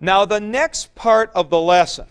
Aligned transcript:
Now, 0.00 0.24
the 0.24 0.40
next 0.40 0.94
part 0.94 1.30
of 1.34 1.50
the 1.50 1.60
lesson 1.60 2.06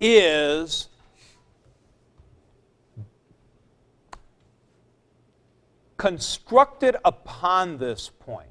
is 0.00 0.88
constructed 5.96 6.96
upon 7.04 7.78
this 7.78 8.08
point 8.08 8.46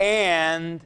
and 0.00 0.80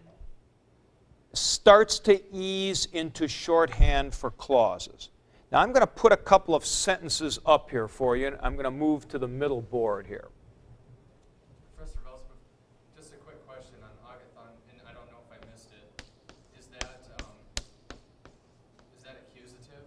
starts 1.33 2.01
to 2.01 2.21
ease 2.35 2.89
into 2.93 3.29
shorthand 3.29 4.13
for 4.15 4.33
clauses. 4.33 5.11
Now, 5.51 5.61
I'm 5.61 5.73
going 5.73 5.81
to 5.81 5.87
put 5.87 6.13
a 6.13 6.17
couple 6.17 6.55
of 6.55 6.67
sentences 6.67 7.39
up 7.47 7.71
here 7.71 7.89
for 7.89 8.17
you, 8.17 8.27
and 8.27 8.37
I'm 8.43 8.55
going 8.55 8.65
to 8.65 8.71
move 8.71 9.09
to 9.09 9.19
the 9.19 9.29
middle 9.29 9.63
board 9.63 10.07
here. 10.07 10.29
Professor 11.77 12.01
Velsma, 12.05 12.37
just 12.95 13.13
a 13.13 13.17
quick 13.17 13.47
question 13.47 13.77
on 13.83 13.89
agathon, 14.13 14.52
and 14.71 14.80
I 14.87 14.93
don't 14.93 15.07
know 15.11 15.19
if 15.25 15.33
I 15.33 15.51
missed 15.51 15.71
it. 15.73 16.03
Is 16.59 16.67
that, 16.67 17.01
um, 17.21 17.33
is 18.98 19.05
that 19.05 19.25
accusative? 19.30 19.87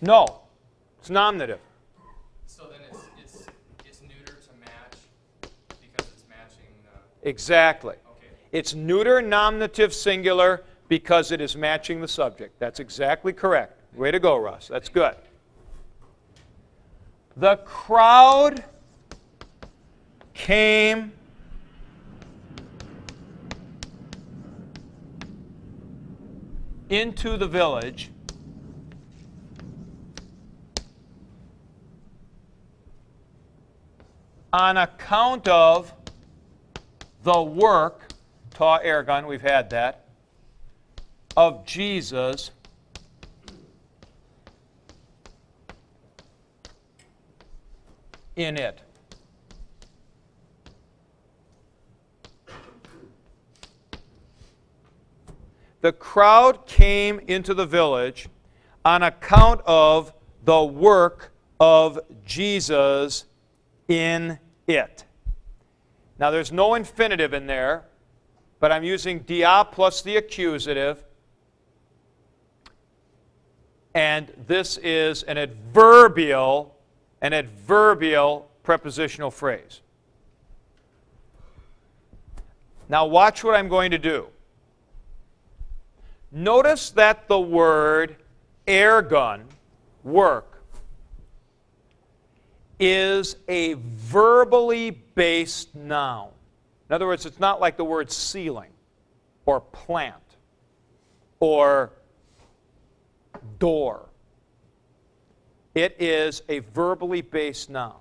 No, 0.00 0.42
it's 0.98 1.10
nominative. 1.10 1.60
So 2.46 2.64
then 2.70 2.80
it's, 2.90 3.04
it's, 3.22 3.46
it's 3.84 4.02
neuter 4.02 4.32
to 4.34 4.50
match 4.60 5.50
because 5.80 6.06
it's 6.12 6.24
matching 6.28 6.66
the, 6.82 7.28
Exactly. 7.28 7.94
okay. 7.94 8.26
It's 8.52 8.74
neuter 8.74 9.22
nominative 9.22 9.94
singular 9.94 10.64
because 10.88 11.32
it 11.32 11.40
is 11.40 11.56
matching 11.56 12.00
the 12.00 12.08
subject. 12.08 12.58
That's 12.58 12.78
exactly 12.78 13.32
correct. 13.32 13.80
Way 13.94 14.10
to 14.10 14.20
go, 14.20 14.36
Russ. 14.36 14.68
That's 14.68 14.88
good. 14.88 15.16
The 17.38 17.56
crowd 17.58 18.64
came 20.34 21.12
into 26.88 27.36
the 27.36 27.46
village 27.48 28.10
on 34.56 34.78
account 34.78 35.46
of 35.48 35.92
the 37.24 37.42
work, 37.42 38.08
ta 38.54 38.78
ergon, 38.78 39.26
we've 39.26 39.42
had 39.42 39.68
that, 39.68 40.06
of 41.36 41.66
Jesus 41.66 42.52
in 48.34 48.56
it. 48.56 48.80
The 55.82 55.92
crowd 55.92 56.66
came 56.66 57.20
into 57.26 57.52
the 57.52 57.66
village 57.66 58.30
on 58.86 59.02
account 59.02 59.60
of 59.66 60.14
the 60.46 60.64
work 60.64 61.34
of 61.60 62.00
Jesus 62.24 63.26
in 63.86 64.38
it. 64.66 65.04
Now, 66.18 66.30
there's 66.30 66.52
no 66.52 66.74
infinitive 66.74 67.34
in 67.34 67.46
there, 67.46 67.84
but 68.58 68.72
I'm 68.72 68.84
using 68.84 69.20
dia 69.20 69.66
plus 69.70 70.02
the 70.02 70.16
accusative. 70.16 71.04
And 73.94 74.32
this 74.46 74.78
is 74.78 75.22
an 75.24 75.38
adverbial, 75.38 76.76
an 77.20 77.32
adverbial 77.32 78.50
prepositional 78.62 79.30
phrase. 79.30 79.80
Now, 82.88 83.06
watch 83.06 83.42
what 83.42 83.54
I'm 83.54 83.68
going 83.68 83.90
to 83.90 83.98
do. 83.98 84.28
Notice 86.30 86.90
that 86.90 87.28
the 87.28 87.40
word 87.40 88.16
ergon, 88.66 89.44
work, 90.04 90.55
is 92.78 93.36
a 93.48 93.74
verbally 93.74 94.90
based 94.90 95.74
noun. 95.74 96.30
In 96.88 96.94
other 96.94 97.06
words, 97.06 97.26
it's 97.26 97.40
not 97.40 97.60
like 97.60 97.76
the 97.76 97.84
word 97.84 98.10
ceiling 98.10 98.70
or 99.44 99.60
plant 99.60 100.22
or 101.40 101.92
door. 103.58 104.06
It 105.74 105.96
is 105.98 106.42
a 106.48 106.60
verbally 106.60 107.22
based 107.22 107.70
noun. 107.70 107.96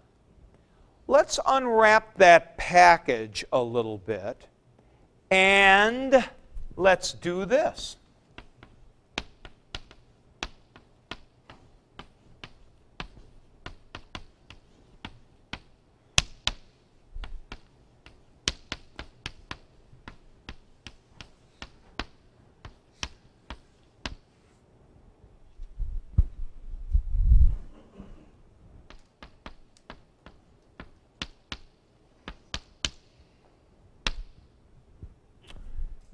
Let's 1.07 1.39
unwrap 1.45 2.15
that 2.17 2.57
package 2.57 3.45
a 3.51 3.61
little 3.61 3.99
bit 3.99 4.47
and 5.29 6.27
let's 6.75 7.13
do 7.13 7.45
this. 7.45 7.97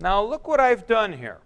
Now, 0.01 0.23
look 0.23 0.47
what 0.47 0.59
I've 0.59 0.87
done 0.87 1.13
here. 1.13 1.37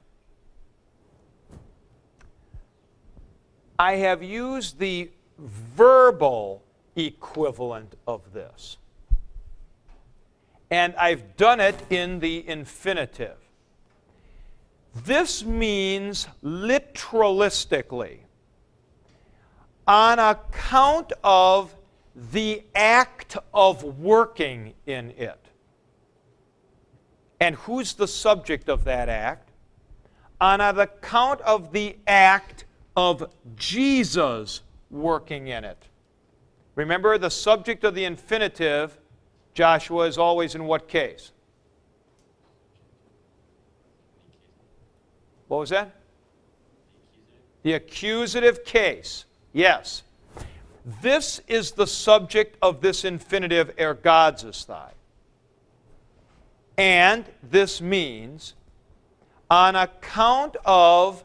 I 3.78 3.96
have 3.96 4.24
used 4.24 4.80
the 4.80 5.12
verbal 5.38 6.64
equivalent 6.96 7.96
of 8.08 8.32
this. 8.32 8.78
And 10.72 10.96
I've 10.96 11.36
done 11.36 11.60
it 11.60 11.76
in 11.90 12.20
the 12.20 12.48
infinitive. 12.48 13.36
This 15.04 15.44
means 15.44 16.28
literalistically, 16.42 18.20
on 19.86 20.20
account 20.20 21.12
of 21.22 21.76
the 22.32 22.64
act 22.74 23.36
of 23.54 23.84
working 24.00 24.74
in 24.86 25.12
it. 25.12 25.45
And 27.40 27.56
who's 27.56 27.94
the 27.94 28.08
subject 28.08 28.70
of 28.70 28.84
that 28.86 29.10
act? 29.10 29.50
On 30.40 30.62
account 30.62 31.42
of 31.42 31.72
the 31.72 31.98
act 32.08 32.66
of 32.96 33.30
Jesus 33.56 34.62
working 34.90 35.48
in 35.48 35.64
it. 35.64 35.82
Remember, 36.76 37.18
the 37.18 37.30
subject 37.30 37.84
of 37.84 37.96
the 37.96 38.06
infinitive, 38.06 38.98
Joshua, 39.54 40.08
is 40.08 40.18
always 40.18 40.56
in 40.56 40.66
what 40.66 40.88
case? 40.88 41.32
What 45.48 45.60
was 45.60 45.70
that? 45.70 45.96
The 47.64 47.74
accusative 47.74 48.66
case. 48.66 49.26
Yes. 49.54 50.04
This 51.02 51.42
is 51.48 51.72
the 51.72 51.88
subject 51.88 52.58
of 52.62 52.82
this 52.82 53.06
infinitive 53.06 53.76
ergazesthai. 53.78 54.92
And 56.78 57.26
this 57.42 57.82
means, 57.82 58.54
on 59.50 59.76
account 59.76 60.58
of 60.66 61.24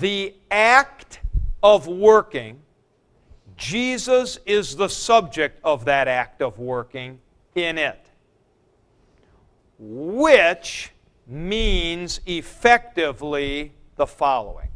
the 0.00 0.34
act 0.50 1.20
of 1.62 1.86
working, 1.86 2.60
Jesus 3.56 4.38
is 4.46 4.76
the 4.76 4.88
subject 4.88 5.60
of 5.62 5.84
that 5.84 6.08
act 6.08 6.40
of 6.40 6.58
working 6.58 7.20
in 7.54 7.78
it. 7.78 7.98
Which 9.78 10.92
means 11.26 12.20
effectively 12.26 13.72
the 13.96 14.06
following. 14.06 14.71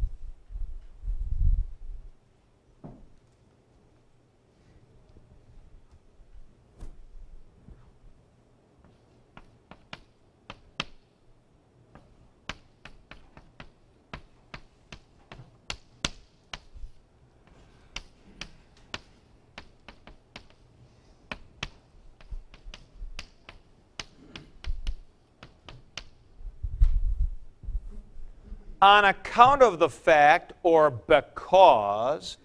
On 28.81 29.05
account 29.05 29.63
of 29.63 29.79
the 29.79 29.89
fact 29.89 30.53
or 30.63 30.91
because 30.91 32.37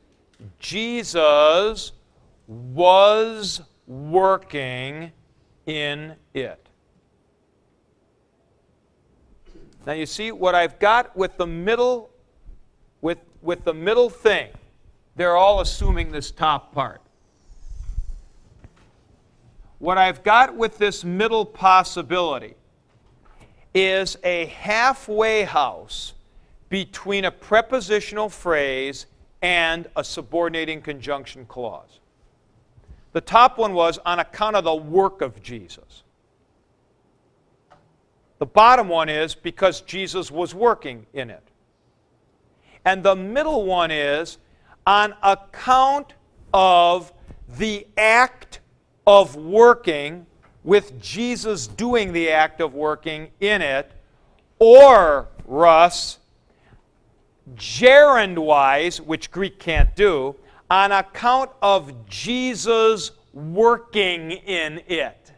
Jesus 0.59 1.91
was 2.47 3.61
working 3.87 5.11
in 5.65 6.15
it. 6.33 6.67
Now 9.85 9.93
you 9.93 10.05
see 10.05 10.31
what 10.31 10.55
I've 10.55 10.79
got 10.79 11.15
with 11.17 11.37
the 11.37 11.47
middle 11.47 12.11
with 13.01 13.17
with 13.41 13.63
the 13.63 13.73
middle 13.73 14.09
thing. 14.09 14.49
They're 15.15 15.35
all 15.35 15.59
assuming 15.59 16.11
this 16.11 16.31
top 16.31 16.73
part. 16.73 17.01
What 19.79 19.97
I've 19.97 20.23
got 20.23 20.55
with 20.55 20.77
this 20.77 21.03
middle 21.03 21.43
possibility 21.43 22.53
is 23.73 24.17
a 24.23 24.45
halfway 24.45 25.43
house 25.43 26.13
between 26.71 27.25
a 27.25 27.31
prepositional 27.31 28.29
phrase 28.29 29.05
and 29.41 29.89
a 29.97 30.03
subordinating 30.03 30.81
conjunction 30.81 31.45
clause. 31.45 31.99
The 33.11 33.19
top 33.19 33.57
one 33.57 33.73
was 33.73 33.99
on 34.05 34.19
account 34.19 34.55
of 34.55 34.63
the 34.63 34.73
work 34.73 35.21
of 35.21 35.43
Jesus. 35.43 36.03
The 38.39 38.45
bottom 38.45 38.87
one 38.87 39.09
is 39.09 39.35
because 39.35 39.81
Jesus 39.81 40.31
was 40.31 40.55
working 40.55 41.05
in 41.13 41.29
it. 41.29 41.43
And 42.85 43.03
the 43.03 43.17
middle 43.17 43.65
one 43.65 43.91
is 43.91 44.37
on 44.87 45.13
account 45.21 46.13
of 46.53 47.11
the 47.57 47.85
act 47.97 48.61
of 49.05 49.35
working, 49.35 50.25
with 50.63 51.01
Jesus 51.01 51.67
doing 51.67 52.13
the 52.13 52.29
act 52.29 52.61
of 52.61 52.73
working 52.73 53.29
in 53.41 53.61
it, 53.61 53.91
or, 54.57 55.27
Russ, 55.45 56.19
gerund 57.55 58.37
wise, 58.37 59.01
which 59.01 59.31
Greek 59.31 59.59
can't 59.59 59.95
do, 59.95 60.35
on 60.69 60.91
account 60.91 61.51
of 61.61 62.07
Jesus 62.07 63.11
working 63.33 64.31
in 64.31 64.81
it. 64.87 65.31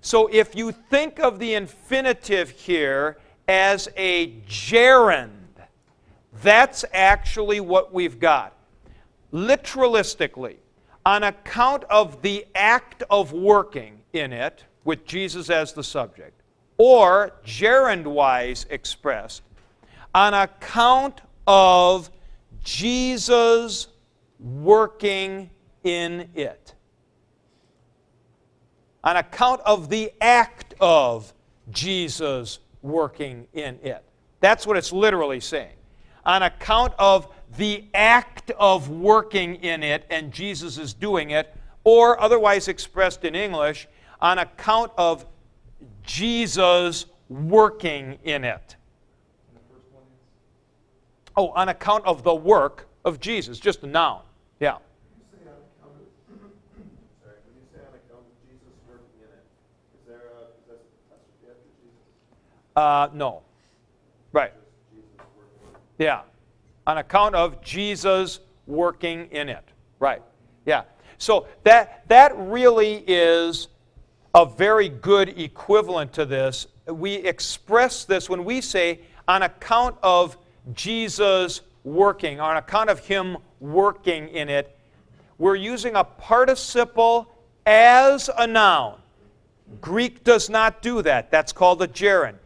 So 0.00 0.28
if 0.28 0.54
you 0.54 0.72
think 0.72 1.18
of 1.20 1.38
the 1.38 1.54
infinitive 1.54 2.50
here 2.50 3.18
as 3.46 3.88
a 3.96 4.34
gerund, 4.46 5.30
that's 6.42 6.84
actually 6.92 7.60
what 7.60 7.92
we've 7.92 8.18
got. 8.18 8.56
Literalistically, 9.32 10.56
on 11.04 11.22
account 11.24 11.84
of 11.84 12.22
the 12.22 12.46
act 12.54 13.02
of 13.10 13.32
working 13.32 14.00
in 14.12 14.32
it, 14.32 14.64
with 14.84 15.04
Jesus 15.04 15.50
as 15.50 15.72
the 15.72 15.84
subject, 15.84 16.40
or 16.78 17.32
gerund 17.44 18.06
wise 18.06 18.66
expressed, 18.70 19.42
on 20.14 20.34
account 20.34 21.20
of 21.46 22.10
Jesus 22.62 23.88
working 24.38 25.50
in 25.84 26.28
it. 26.34 26.74
On 29.02 29.16
account 29.16 29.60
of 29.64 29.88
the 29.88 30.12
act 30.20 30.74
of 30.80 31.32
Jesus 31.70 32.58
working 32.82 33.46
in 33.52 33.78
it. 33.82 34.04
That's 34.40 34.66
what 34.66 34.76
it's 34.76 34.92
literally 34.92 35.40
saying. 35.40 35.74
On 36.24 36.42
account 36.42 36.92
of 36.98 37.32
the 37.56 37.84
act 37.94 38.50
of 38.58 38.88
working 38.90 39.56
in 39.56 39.82
it, 39.82 40.04
and 40.10 40.32
Jesus 40.32 40.78
is 40.78 40.92
doing 40.92 41.30
it, 41.30 41.54
or 41.84 42.20
otherwise 42.20 42.68
expressed 42.68 43.24
in 43.24 43.34
English, 43.34 43.88
on 44.20 44.38
account 44.38 44.92
of 44.98 45.24
Jesus 46.02 47.06
working 47.28 48.18
in 48.24 48.44
it. 48.44 48.76
Oh, 51.36 51.48
on 51.50 51.68
account 51.68 52.04
of 52.04 52.22
the 52.22 52.34
work 52.34 52.88
of 53.04 53.20
Jesus, 53.20 53.58
just 53.58 53.82
a 53.82 53.86
noun. 53.86 54.22
Yeah. 54.58 54.76
Uh, 62.76 63.08
no. 63.12 63.42
Right. 64.32 64.52
Yeah. 65.98 66.22
On 66.86 66.98
account 66.98 67.34
of 67.34 67.62
Jesus 67.62 68.40
working 68.66 69.26
in 69.32 69.48
it. 69.48 69.64
Right. 69.98 70.22
Yeah. 70.64 70.84
So 71.18 71.46
that 71.64 72.08
that 72.08 72.32
really 72.38 73.04
is 73.06 73.68
a 74.34 74.46
very 74.46 74.88
good 74.88 75.38
equivalent 75.38 76.12
to 76.14 76.24
this. 76.24 76.68
We 76.86 77.14
express 77.14 78.04
this 78.04 78.30
when 78.30 78.44
we 78.44 78.60
say 78.60 79.00
on 79.28 79.42
account 79.42 79.96
of 80.02 80.38
Jesus 80.74 81.60
working, 81.84 82.40
on 82.40 82.56
account 82.56 82.90
of 82.90 83.00
him 83.00 83.36
working 83.60 84.28
in 84.28 84.48
it, 84.48 84.76
we're 85.38 85.56
using 85.56 85.96
a 85.96 86.04
participle 86.04 87.32
as 87.66 88.28
a 88.36 88.46
noun. 88.46 88.98
Greek 89.80 90.24
does 90.24 90.50
not 90.50 90.82
do 90.82 91.02
that. 91.02 91.30
That's 91.30 91.52
called 91.52 91.80
a 91.82 91.86
gerund. 91.86 92.38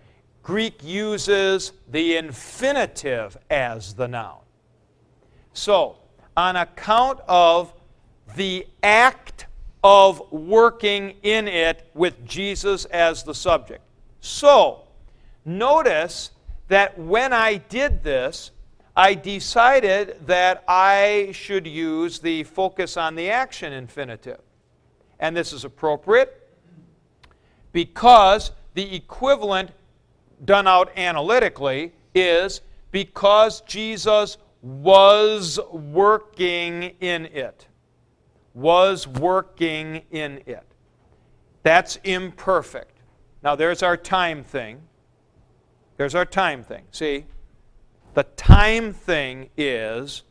Greek 0.43 0.85
uses 0.85 1.73
the 1.91 2.17
infinitive 2.17 3.37
as 3.51 3.95
the 3.95 4.07
noun. 4.07 4.39
So, 5.55 5.99
on 6.37 6.57
account 6.57 7.21
of 7.27 7.73
the 8.37 8.67
act 8.83 9.47
of 9.83 10.33
working 10.33 11.15
in 11.23 11.49
it 11.49 11.89
with 11.95 12.25
Jesus 12.27 12.85
as 12.87 13.23
the 13.23 13.35
subject. 13.35 13.83
So, 14.21 14.83
notice 15.45 16.31
that 16.69 16.99
when 16.99 17.33
I 17.33 17.57
did 17.57 18.03
this, 18.03 18.51
I 18.97 19.15
decided 19.15 20.27
that 20.27 20.63
I 20.69 21.31
should 21.33 21.67
use 21.67 22.21
the 22.21 22.45
focus 22.45 22.97
on 22.97 23.17
the 23.17 23.29
action 23.31 23.73
infinitive. 23.73 24.41
And 25.19 25.37
this 25.37 25.53
is 25.53 25.65
appropriate 25.65 26.49
because 27.73 28.53
the 28.75 28.95
equivalent 28.95 29.71
done 30.45 30.67
out 30.67 30.91
analytically 30.97 31.93
is 32.15 32.61
because 32.91 33.61
Jesus 33.63 34.39
was 34.63 35.59
working 35.73 36.95
in 37.01 37.27
it. 37.27 37.67
Was 38.55 39.07
working 39.07 40.03
in 40.11 40.41
it. 40.47 40.65
That's 41.65 41.97
imperfect. 42.05 42.99
Now, 43.43 43.57
there's 43.57 43.83
our 43.83 43.97
time 43.97 44.45
thing. 44.45 44.81
There's 45.97 46.15
our 46.15 46.25
time 46.25 46.65
thing. 46.65 46.85
See? 46.91 47.27
The 48.15 48.25
time 48.37 48.93
thing 48.93 49.51
is 49.57 50.23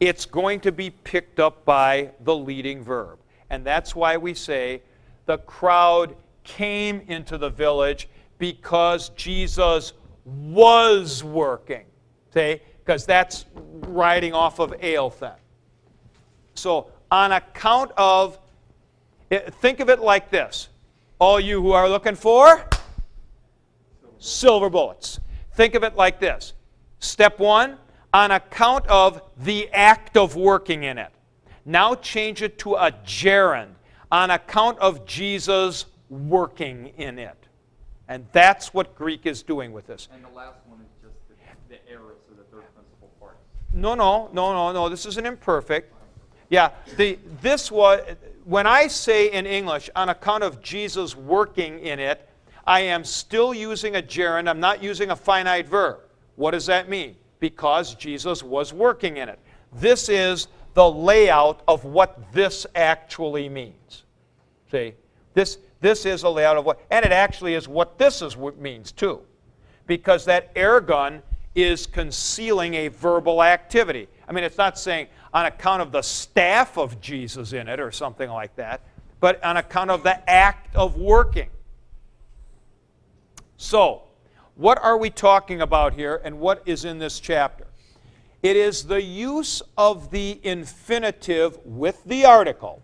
it's 0.00 0.26
going 0.26 0.60
to 0.60 0.72
be 0.72 0.90
picked 0.90 1.40
up 1.40 1.64
by 1.64 2.12
the 2.20 2.34
leading 2.34 2.82
verb. 2.82 3.18
And 3.50 3.64
that's 3.64 3.96
why 3.96 4.16
we 4.16 4.34
say 4.34 4.82
the 5.26 5.38
crowd 5.38 6.16
came 6.44 7.00
into 7.08 7.38
the 7.38 7.50
village 7.50 8.08
because 8.38 9.10
Jesus 9.10 9.92
was 10.24 11.24
working. 11.24 11.84
See? 12.32 12.60
Because 12.84 13.04
that's 13.04 13.46
riding 13.54 14.32
off 14.32 14.58
of 14.58 14.72
elthen. 14.80 15.32
So, 16.54 16.90
on 17.10 17.32
account 17.32 17.92
of, 17.96 18.38
eh, 19.30 19.50
think 19.60 19.80
of 19.80 19.88
it 19.88 20.00
like 20.00 20.30
this. 20.30 20.68
All 21.18 21.40
you 21.40 21.60
who 21.62 21.72
are 21.72 21.88
looking 21.88 22.14
for 22.14 22.68
silver 24.18 24.70
bullets. 24.70 25.20
Think 25.54 25.74
of 25.74 25.82
it 25.82 25.96
like 25.96 26.20
this. 26.20 26.52
Step 27.00 27.38
one, 27.38 27.78
on 28.12 28.30
account 28.30 28.86
of 28.86 29.22
the 29.38 29.68
act 29.70 30.16
of 30.16 30.36
working 30.36 30.84
in 30.84 30.98
it. 30.98 31.10
Now 31.64 31.94
change 31.94 32.42
it 32.42 32.58
to 32.60 32.74
a 32.74 32.92
gerund, 33.04 33.74
on 34.10 34.30
account 34.30 34.78
of 34.78 35.04
Jesus 35.04 35.86
working 36.08 36.92
in 36.96 37.18
it. 37.18 37.36
And 38.08 38.26
that's 38.32 38.72
what 38.72 38.96
Greek 38.96 39.26
is 39.26 39.42
doing 39.42 39.72
with 39.72 39.86
this. 39.86 40.08
And 40.12 40.24
the 40.24 40.30
last 40.30 40.60
one 40.66 40.80
is 40.80 40.86
just 41.02 41.16
the, 41.28 41.34
the 41.68 41.92
aorist 41.92 42.22
or 42.30 42.36
the 42.36 42.44
third 42.44 42.64
principal 42.74 43.10
part. 43.20 43.36
No, 43.74 43.94
no, 43.94 44.30
no, 44.32 44.52
no, 44.52 44.72
no. 44.72 44.88
This 44.88 45.04
is 45.04 45.18
an 45.18 45.26
imperfect. 45.26 45.92
Yeah, 46.48 46.70
the, 46.96 47.18
this 47.42 47.70
was, 47.70 48.00
when 48.44 48.66
I 48.66 48.86
say 48.86 49.30
in 49.30 49.44
English, 49.44 49.90
on 49.94 50.08
account 50.08 50.42
of 50.42 50.62
Jesus 50.62 51.14
working 51.14 51.80
in 51.80 52.00
it, 52.00 52.27
I 52.68 52.80
am 52.80 53.02
still 53.02 53.54
using 53.54 53.96
a 53.96 54.02
gerund. 54.02 54.46
I'm 54.46 54.60
not 54.60 54.82
using 54.82 55.10
a 55.10 55.16
finite 55.16 55.66
verb. 55.66 56.00
What 56.36 56.50
does 56.50 56.66
that 56.66 56.90
mean? 56.90 57.16
Because 57.40 57.94
Jesus 57.94 58.42
was 58.42 58.74
working 58.74 59.16
in 59.16 59.30
it. 59.30 59.38
This 59.72 60.10
is 60.10 60.48
the 60.74 60.88
layout 60.88 61.62
of 61.66 61.86
what 61.86 62.30
this 62.34 62.66
actually 62.74 63.48
means. 63.48 64.04
See? 64.70 64.92
This, 65.32 65.56
this 65.80 66.04
is 66.04 66.24
a 66.24 66.28
layout 66.28 66.58
of 66.58 66.66
what, 66.66 66.78
and 66.90 67.06
it 67.06 67.10
actually 67.10 67.54
is 67.54 67.68
what 67.68 67.96
this 67.96 68.20
is 68.20 68.36
what 68.36 68.58
means 68.58 68.92
too. 68.92 69.22
Because 69.86 70.26
that 70.26 70.54
ergon 70.54 71.22
is 71.54 71.86
concealing 71.86 72.74
a 72.74 72.88
verbal 72.88 73.42
activity. 73.42 74.08
I 74.28 74.32
mean, 74.32 74.44
it's 74.44 74.58
not 74.58 74.78
saying 74.78 75.06
on 75.32 75.46
account 75.46 75.80
of 75.80 75.90
the 75.90 76.02
staff 76.02 76.76
of 76.76 77.00
Jesus 77.00 77.54
in 77.54 77.66
it 77.66 77.80
or 77.80 77.90
something 77.90 78.28
like 78.28 78.54
that, 78.56 78.82
but 79.20 79.42
on 79.42 79.56
account 79.56 79.90
of 79.90 80.02
the 80.02 80.28
act 80.28 80.76
of 80.76 80.98
working. 80.98 81.48
So, 83.58 84.02
what 84.54 84.82
are 84.82 84.96
we 84.96 85.10
talking 85.10 85.60
about 85.60 85.92
here 85.92 86.20
and 86.24 86.38
what 86.38 86.62
is 86.64 86.84
in 86.84 87.00
this 87.00 87.18
chapter? 87.18 87.66
It 88.40 88.54
is 88.54 88.84
the 88.84 89.02
use 89.02 89.62
of 89.76 90.12
the 90.12 90.40
infinitive 90.44 91.58
with 91.64 92.02
the 92.04 92.24
article, 92.24 92.82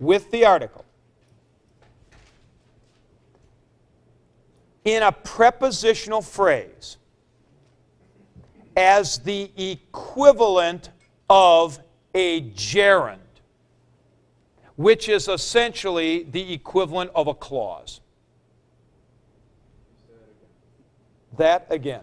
with 0.00 0.30
the 0.30 0.46
article, 0.46 0.86
in 4.86 5.02
a 5.02 5.12
prepositional 5.12 6.22
phrase 6.22 6.96
as 8.78 9.18
the 9.18 9.50
equivalent 9.58 10.88
of 11.28 11.78
a 12.14 12.40
gerund, 12.52 13.20
which 14.76 15.10
is 15.10 15.28
essentially 15.28 16.22
the 16.22 16.54
equivalent 16.54 17.10
of 17.14 17.26
a 17.26 17.34
clause. 17.34 18.00
That 21.38 21.68
again. 21.70 22.02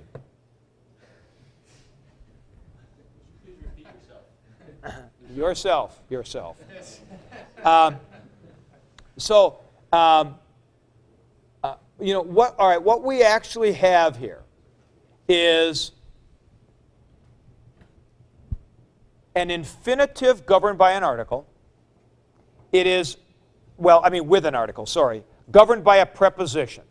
Yourself, 5.36 6.00
yourself. 6.10 6.56
Um, 7.65 7.98
so, 9.18 9.60
um, 9.92 10.36
uh, 11.62 11.75
you 12.00 12.13
know 12.13 12.22
what? 12.22 12.56
All 12.58 12.70
right, 12.70 12.82
what 12.82 13.04
we 13.04 13.24
actually 13.24 13.74
have 13.74 14.15
here 14.15 14.42
is 15.27 15.92
an 19.36 19.51
infinitive 19.51 20.46
governed 20.46 20.77
by 20.77 20.94
an 20.94 21.04
article. 21.04 21.46
It 22.72 22.88
is, 22.88 23.18
well, 23.75 24.00
I 24.06 24.10
mean, 24.10 24.27
with 24.27 24.46
an 24.46 24.56
article. 24.56 24.86
Sorry, 24.86 25.25
governed 25.51 25.84
by 25.84 25.98
a 25.98 26.06
preposition. 26.06 26.86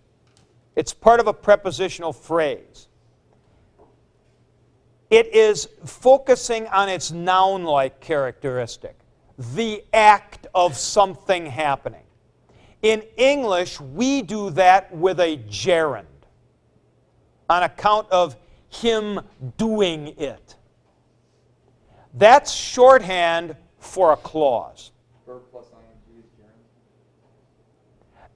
It's 0.77 0.93
part 0.93 1.21
of 1.21 1.27
a 1.27 1.33
prepositional 1.33 2.13
phrase. 2.13 2.89
It 5.11 5.33
is 5.35 5.69
focusing 5.85 6.67
on 6.69 6.89
its 6.89 7.13
noun 7.13 7.65
like 7.65 8.01
characteristic, 8.01 8.99
the 9.55 9.85
act 9.93 10.47
of 10.55 10.77
something 10.77 11.47
happening. 11.47 12.03
In 12.83 13.03
English, 13.17 13.81
we 13.81 14.23
do 14.23 14.51
that 14.51 14.95
with 14.95 15.21
a 15.21 15.37
gerund 15.49 16.07
on 17.49 17.63
account 17.63 18.11
of 18.11 18.37
him 18.69 19.21
doing 19.57 20.09
it. 20.19 20.57
That's 22.15 22.53
shorthand 22.53 23.57
for 23.79 24.13
a 24.13 24.17
clause. 24.17 24.93
Verb 25.27 25.43
plus 25.51 25.67
ing 25.73 26.19
is 26.19 26.25
gerund. 26.37 26.53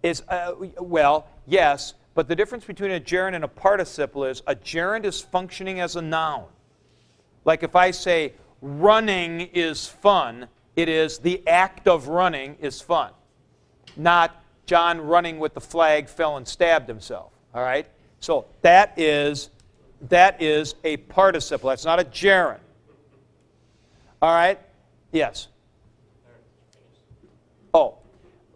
Is, 0.02 0.22
uh, 0.28 0.54
well, 0.80 1.26
yes, 1.46 1.94
but 2.18 2.26
the 2.26 2.34
difference 2.34 2.64
between 2.64 2.90
a 2.90 2.98
gerund 2.98 3.36
and 3.36 3.44
a 3.44 3.48
participle 3.48 4.24
is 4.24 4.42
a 4.48 4.54
gerund 4.56 5.04
is 5.04 5.20
functioning 5.20 5.78
as 5.78 5.94
a 5.94 6.02
noun. 6.02 6.46
Like 7.44 7.62
if 7.62 7.76
I 7.76 7.92
say 7.92 8.32
running 8.60 9.42
is 9.52 9.86
fun, 9.86 10.48
it 10.74 10.88
is 10.88 11.18
the 11.18 11.46
act 11.46 11.86
of 11.86 12.08
running 12.08 12.56
is 12.58 12.80
fun. 12.80 13.12
Not 13.96 14.42
John 14.66 15.00
running 15.00 15.38
with 15.38 15.54
the 15.54 15.60
flag 15.60 16.08
fell 16.08 16.36
and 16.36 16.48
stabbed 16.48 16.88
himself. 16.88 17.30
All 17.54 17.62
right? 17.62 17.86
So 18.18 18.46
that 18.62 18.94
is 18.96 19.50
that 20.08 20.42
is 20.42 20.74
a 20.82 20.96
participle. 20.96 21.70
That's 21.70 21.84
not 21.84 22.00
a 22.00 22.04
gerund. 22.04 22.58
All 24.20 24.34
right? 24.34 24.58
Yes. 25.12 25.46
Oh. 27.72 27.98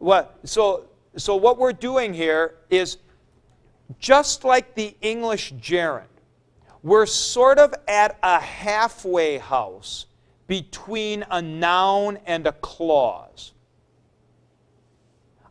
What 0.01 0.37
so 0.43 0.87
so 1.17 1.37
what 1.37 1.59
we're 1.59 1.73
doing 1.73 2.13
here 2.13 2.57
is 2.69 2.97
just 3.99 4.45
like 4.45 4.75
the 4.75 4.97
English 5.01 5.53
gerund, 5.61 6.09
we're 6.83 7.07
sort 7.07 7.59
of 7.59 7.75
at 7.87 8.19
a 8.23 8.41
halfway 8.41 9.39
house 9.39 10.07
between 10.47 11.25
a 11.31 11.41
noun 11.41 12.19
and 12.27 12.47
a 12.47 12.53
clause. 12.53 13.53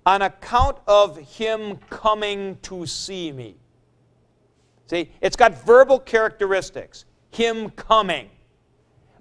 On 0.05 0.21
account 0.21 0.77
of 0.87 1.17
him 1.17 1.77
coming 1.89 2.57
to 2.63 2.85
see 2.85 3.31
me. 3.31 3.55
See, 4.87 5.09
it's 5.21 5.35
got 5.35 5.63
verbal 5.63 5.99
characteristics. 5.99 7.05
Him 7.29 7.69
coming. 7.69 8.29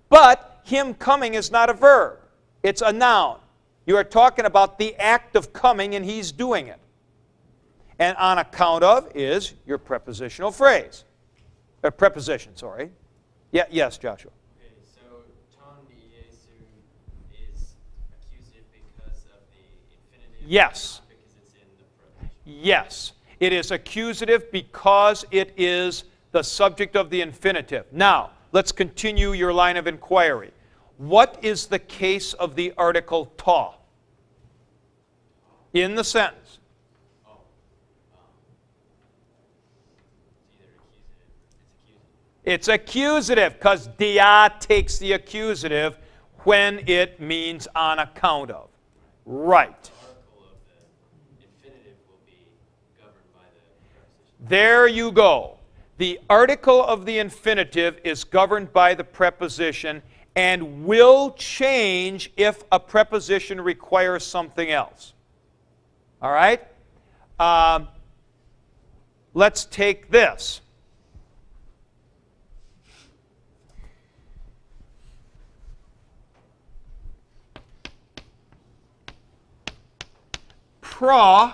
But 0.08 0.60
him 0.64 0.94
coming 0.94 1.34
is 1.34 1.50
not 1.52 1.70
a 1.70 1.74
verb, 1.74 2.18
it's 2.62 2.82
a 2.82 2.92
noun. 2.92 3.38
You 3.86 3.96
are 3.96 4.04
talking 4.04 4.44
about 4.44 4.78
the 4.78 4.94
act 4.96 5.36
of 5.36 5.52
coming, 5.52 5.94
and 5.94 6.04
he's 6.04 6.32
doing 6.32 6.66
it. 6.66 6.79
And 8.00 8.16
on 8.16 8.38
account 8.38 8.82
of 8.82 9.12
is 9.14 9.54
your 9.66 9.78
prepositional 9.78 10.50
phrase. 10.50 11.04
A 11.82 11.90
preposition, 11.90 12.56
sorry. 12.56 12.90
Yeah, 13.52 13.64
yes, 13.70 13.98
Joshua. 13.98 14.30
Okay, 14.58 14.72
so 14.82 15.00
is 17.30 17.74
accusative 18.12 18.64
because 18.72 19.24
of 19.26 19.40
the 19.52 19.60
infinitive? 19.92 20.46
Yes. 20.46 21.02
Because 21.08 21.24
it's 21.42 21.54
in 21.54 21.60
the 21.78 21.84
preposition? 21.98 22.62
Yes, 22.64 23.12
it 23.38 23.52
is 23.52 23.70
accusative 23.70 24.50
because 24.50 25.24
it 25.30 25.52
is 25.56 26.04
the 26.32 26.42
subject 26.42 26.96
of 26.96 27.10
the 27.10 27.20
infinitive. 27.20 27.84
Now, 27.92 28.30
let's 28.52 28.72
continue 28.72 29.32
your 29.32 29.52
line 29.52 29.76
of 29.76 29.86
inquiry. 29.86 30.52
What 30.96 31.38
is 31.42 31.66
the 31.66 31.78
case 31.78 32.32
of 32.34 32.56
the 32.56 32.72
article 32.76 33.26
ta 33.36 33.74
in 35.72 35.94
the 35.94 36.04
sentence? 36.04 36.58
Oh, 37.26 37.30
um, 38.12 38.18
it's 40.28 40.44
either 40.52 40.66
accusative, 40.76 41.30
it's 42.50 42.66
accusative. 42.66 43.54
Because 43.54 43.86
dia 43.96 44.52
takes 44.58 44.98
the 44.98 45.12
accusative 45.12 45.96
when 46.38 46.82
it 46.88 47.20
means 47.20 47.68
on 47.76 48.00
account 48.00 48.50
of. 48.50 48.68
Right. 49.24 49.90
There 54.40 54.88
you 54.88 55.12
go. 55.12 55.58
The 55.98 56.18
article 56.28 56.82
of 56.82 57.06
the 57.06 57.18
infinitive 57.20 58.00
is 58.02 58.24
governed 58.24 58.72
by 58.72 58.94
the 58.94 59.04
preposition 59.04 60.02
and 60.34 60.84
will 60.84 61.32
change 61.32 62.32
if 62.36 62.64
a 62.72 62.80
preposition 62.80 63.60
requires 63.60 64.26
something 64.26 64.70
else. 64.70 65.12
All 66.20 66.32
right? 66.32 66.66
Um, 67.38 67.86
let's 69.34 69.66
take 69.66 70.10
this. 70.10 70.62
Pro 81.00 81.52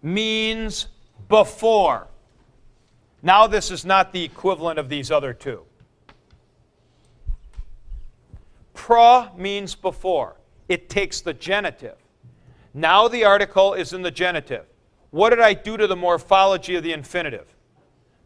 means 0.00 0.88
before. 1.28 2.06
Now, 3.22 3.46
this 3.46 3.70
is 3.70 3.84
not 3.84 4.14
the 4.14 4.24
equivalent 4.24 4.78
of 4.78 4.88
these 4.88 5.10
other 5.10 5.34
two. 5.34 5.60
Pro 8.72 9.28
means 9.36 9.74
before. 9.74 10.36
It 10.70 10.88
takes 10.88 11.20
the 11.20 11.34
genitive. 11.34 11.96
Now 12.72 13.08
the 13.08 13.26
article 13.26 13.74
is 13.74 13.92
in 13.92 14.00
the 14.00 14.10
genitive. 14.10 14.64
What 15.10 15.30
did 15.30 15.40
I 15.40 15.52
do 15.52 15.76
to 15.76 15.86
the 15.86 15.94
morphology 15.94 16.74
of 16.76 16.82
the 16.82 16.94
infinitive? 16.94 17.54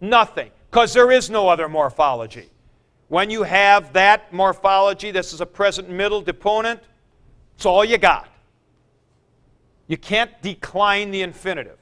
Nothing, 0.01 0.53
because 0.71 0.93
there 0.95 1.11
is 1.11 1.29
no 1.29 1.49
other 1.49 1.69
morphology. 1.69 2.51
When 3.09 3.31
you 3.31 3.43
have 3.43 3.93
that 3.95 4.33
morphology, 4.33 5.11
this 5.11 5.33
is 5.33 5.41
a 5.41 5.47
present 5.47 5.91
middle 5.91 6.23
deponent, 6.23 6.79
it's 7.57 7.67
all 7.67 7.85
you 7.85 7.99
got. 7.99 8.32
You 9.87 9.97
can't 9.97 10.31
decline 10.43 11.11
the 11.11 11.23
infinitive. 11.23 11.79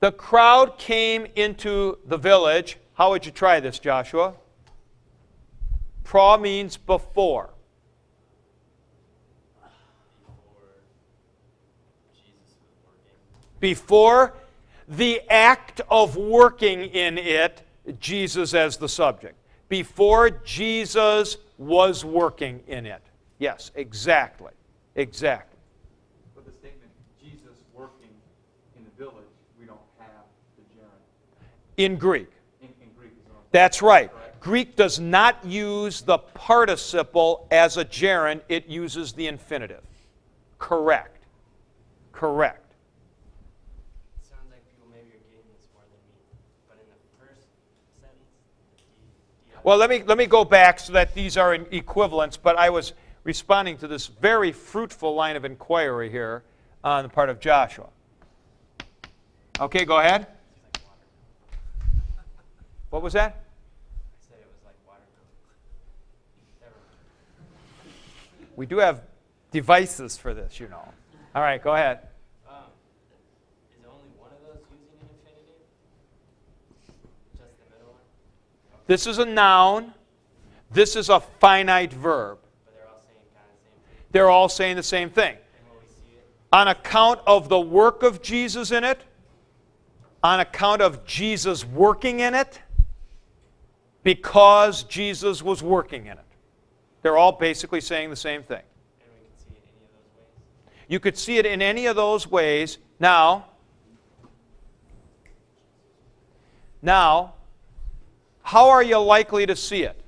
The 0.00 0.12
crowd 0.12 0.78
came 0.78 1.26
into 1.36 1.98
the 2.06 2.16
village. 2.16 2.78
How 2.94 3.10
would 3.10 3.26
you 3.26 3.32
try 3.32 3.60
this, 3.60 3.78
Joshua? 3.78 4.34
Pro 6.04 6.38
means 6.38 6.76
before. 6.76 7.50
Before 13.60 14.34
the 14.88 15.20
act 15.30 15.82
of 15.90 16.16
working 16.16 16.80
in 16.80 17.18
it, 17.18 17.62
Jesus 18.00 18.54
as 18.54 18.78
the 18.78 18.88
subject. 18.88 19.36
Before 19.68 20.30
Jesus 20.30 21.36
was 21.58 22.04
working 22.04 22.60
in 22.66 22.86
it. 22.86 23.02
Yes, 23.38 23.70
exactly. 23.74 24.52
Exactly. 24.96 25.58
But 26.34 26.44
the 26.44 26.52
statement, 26.52 26.90
Jesus 27.22 27.64
working 27.74 28.10
in 28.76 28.84
the 28.84 28.90
village, 29.02 29.24
we 29.58 29.66
don't 29.66 29.78
have 29.98 30.24
the 30.56 30.62
gerund. 30.74 30.90
In 31.76 31.96
Greek. 31.96 32.28
In, 32.60 32.68
in 32.82 32.90
Greek 32.98 33.12
is 33.12 33.28
not. 33.28 33.50
That's 33.52 33.82
right. 33.82 34.10
Correct. 34.10 34.40
Greek 34.40 34.76
does 34.76 34.98
not 34.98 35.44
use 35.44 36.00
the 36.00 36.18
participle 36.18 37.46
as 37.50 37.76
a 37.76 37.84
gerund, 37.84 38.40
it 38.48 38.66
uses 38.66 39.12
the 39.12 39.26
infinitive. 39.26 39.82
Correct. 40.58 41.24
Correct. 42.12 42.74
It 44.20 44.28
sounds 44.28 44.50
like 44.50 44.60
people 44.70 44.88
maybe 44.90 45.08
are 45.08 45.24
getting 45.30 45.48
this 45.52 45.66
more 45.74 45.82
than 45.84 46.00
me. 46.08 46.20
But 46.68 46.78
in 46.80 46.88
the 46.88 47.24
first 47.24 47.48
sentence, 48.00 48.18
the, 49.52 49.56
the 49.56 49.60
Well, 49.62 49.76
let 49.76 49.90
me, 49.90 50.02
let 50.02 50.18
me 50.18 50.26
go 50.26 50.44
back 50.44 50.80
so 50.80 50.94
that 50.94 51.14
these 51.14 51.36
are 51.36 51.54
in 51.54 51.66
equivalents, 51.70 52.36
but 52.36 52.56
I 52.56 52.70
was 52.70 52.94
responding 53.24 53.76
to 53.78 53.88
this 53.88 54.06
very 54.06 54.52
fruitful 54.52 55.14
line 55.14 55.36
of 55.36 55.44
inquiry 55.44 56.10
here 56.10 56.42
on 56.82 57.02
the 57.02 57.08
part 57.08 57.28
of 57.28 57.40
Joshua. 57.40 57.88
Okay, 59.58 59.84
go 59.84 59.98
ahead. 59.98 60.26
What 62.90 63.02
was 63.02 63.12
that? 63.12 63.44
We 68.56 68.66
do 68.66 68.78
have 68.78 69.02
devices 69.52 70.18
for 70.18 70.34
this, 70.34 70.60
you 70.60 70.68
know. 70.68 70.86
All 71.34 71.42
right, 71.42 71.62
go 71.62 71.74
ahead. 71.74 72.08
Um, 72.46 72.56
is 73.78 73.86
only 73.86 74.10
one 74.18 74.28
of 74.32 74.42
those 74.46 74.62
using 74.68 75.00
an 75.00 75.08
infinitive? 75.16 75.64
Just 77.38 77.56
the 77.58 77.70
middle 77.74 77.92
one? 77.92 78.02
This 78.86 79.06
is 79.06 79.18
a 79.18 79.24
noun. 79.24 79.94
This 80.72 80.94
is 80.94 81.08
a 81.08 81.20
finite 81.20 81.92
verb. 81.92 82.38
But 82.66 82.74
they're 82.74 82.86
all 82.86 83.00
saying 83.06 83.24
kind 83.32 83.46
of 83.48 83.56
the 83.56 83.64
same 83.64 83.80
thing. 83.88 83.99
They're 84.12 84.30
all 84.30 84.48
saying 84.48 84.76
the 84.76 84.82
same 84.82 85.10
thing. 85.10 85.36
On 86.52 86.68
account 86.68 87.20
of 87.26 87.48
the 87.48 87.60
work 87.60 88.02
of 88.02 88.22
Jesus 88.22 88.72
in 88.72 88.82
it, 88.82 89.00
on 90.22 90.40
account 90.40 90.82
of 90.82 91.04
Jesus 91.04 91.64
working 91.64 92.20
in 92.20 92.34
it, 92.34 92.60
because 94.02 94.82
Jesus 94.84 95.42
was 95.42 95.62
working 95.62 96.06
in 96.06 96.12
it. 96.12 96.24
They're 97.02 97.16
all 97.16 97.32
basically 97.32 97.80
saying 97.80 98.10
the 98.10 98.16
same 98.16 98.42
thing. 98.42 98.62
You 100.88 100.98
could 100.98 101.16
see 101.16 101.38
it 101.38 101.46
in 101.46 101.62
any 101.62 101.86
of 101.86 101.96
those 101.96 102.26
ways. 102.26 102.78
Now, 102.98 103.46
now, 106.82 107.34
how 108.42 108.70
are 108.70 108.82
you 108.82 108.98
likely 108.98 109.46
to 109.46 109.54
see 109.54 109.84
it? 109.84 109.99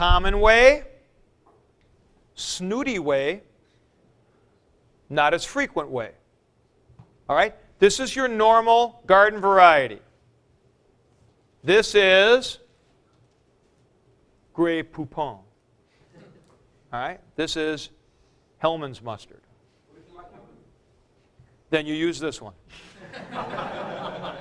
Common 0.00 0.40
way, 0.40 0.84
snooty 2.34 2.98
way, 2.98 3.42
not 5.10 5.34
as 5.34 5.44
frequent 5.44 5.90
way. 5.90 6.12
All 7.28 7.36
right? 7.36 7.54
This 7.80 8.00
is 8.00 8.16
your 8.16 8.26
normal 8.26 9.02
garden 9.04 9.40
variety. 9.40 9.98
This 11.62 11.94
is 11.94 12.60
Grey 14.54 14.82
Poupon. 14.82 15.18
All 15.18 15.44
right? 16.92 17.20
This 17.36 17.58
is 17.58 17.90
Hellmann's 18.62 19.02
mustard. 19.02 19.42
Then 21.68 21.84
you 21.84 21.92
use 21.92 22.18
this 22.18 22.40
one. 22.40 22.54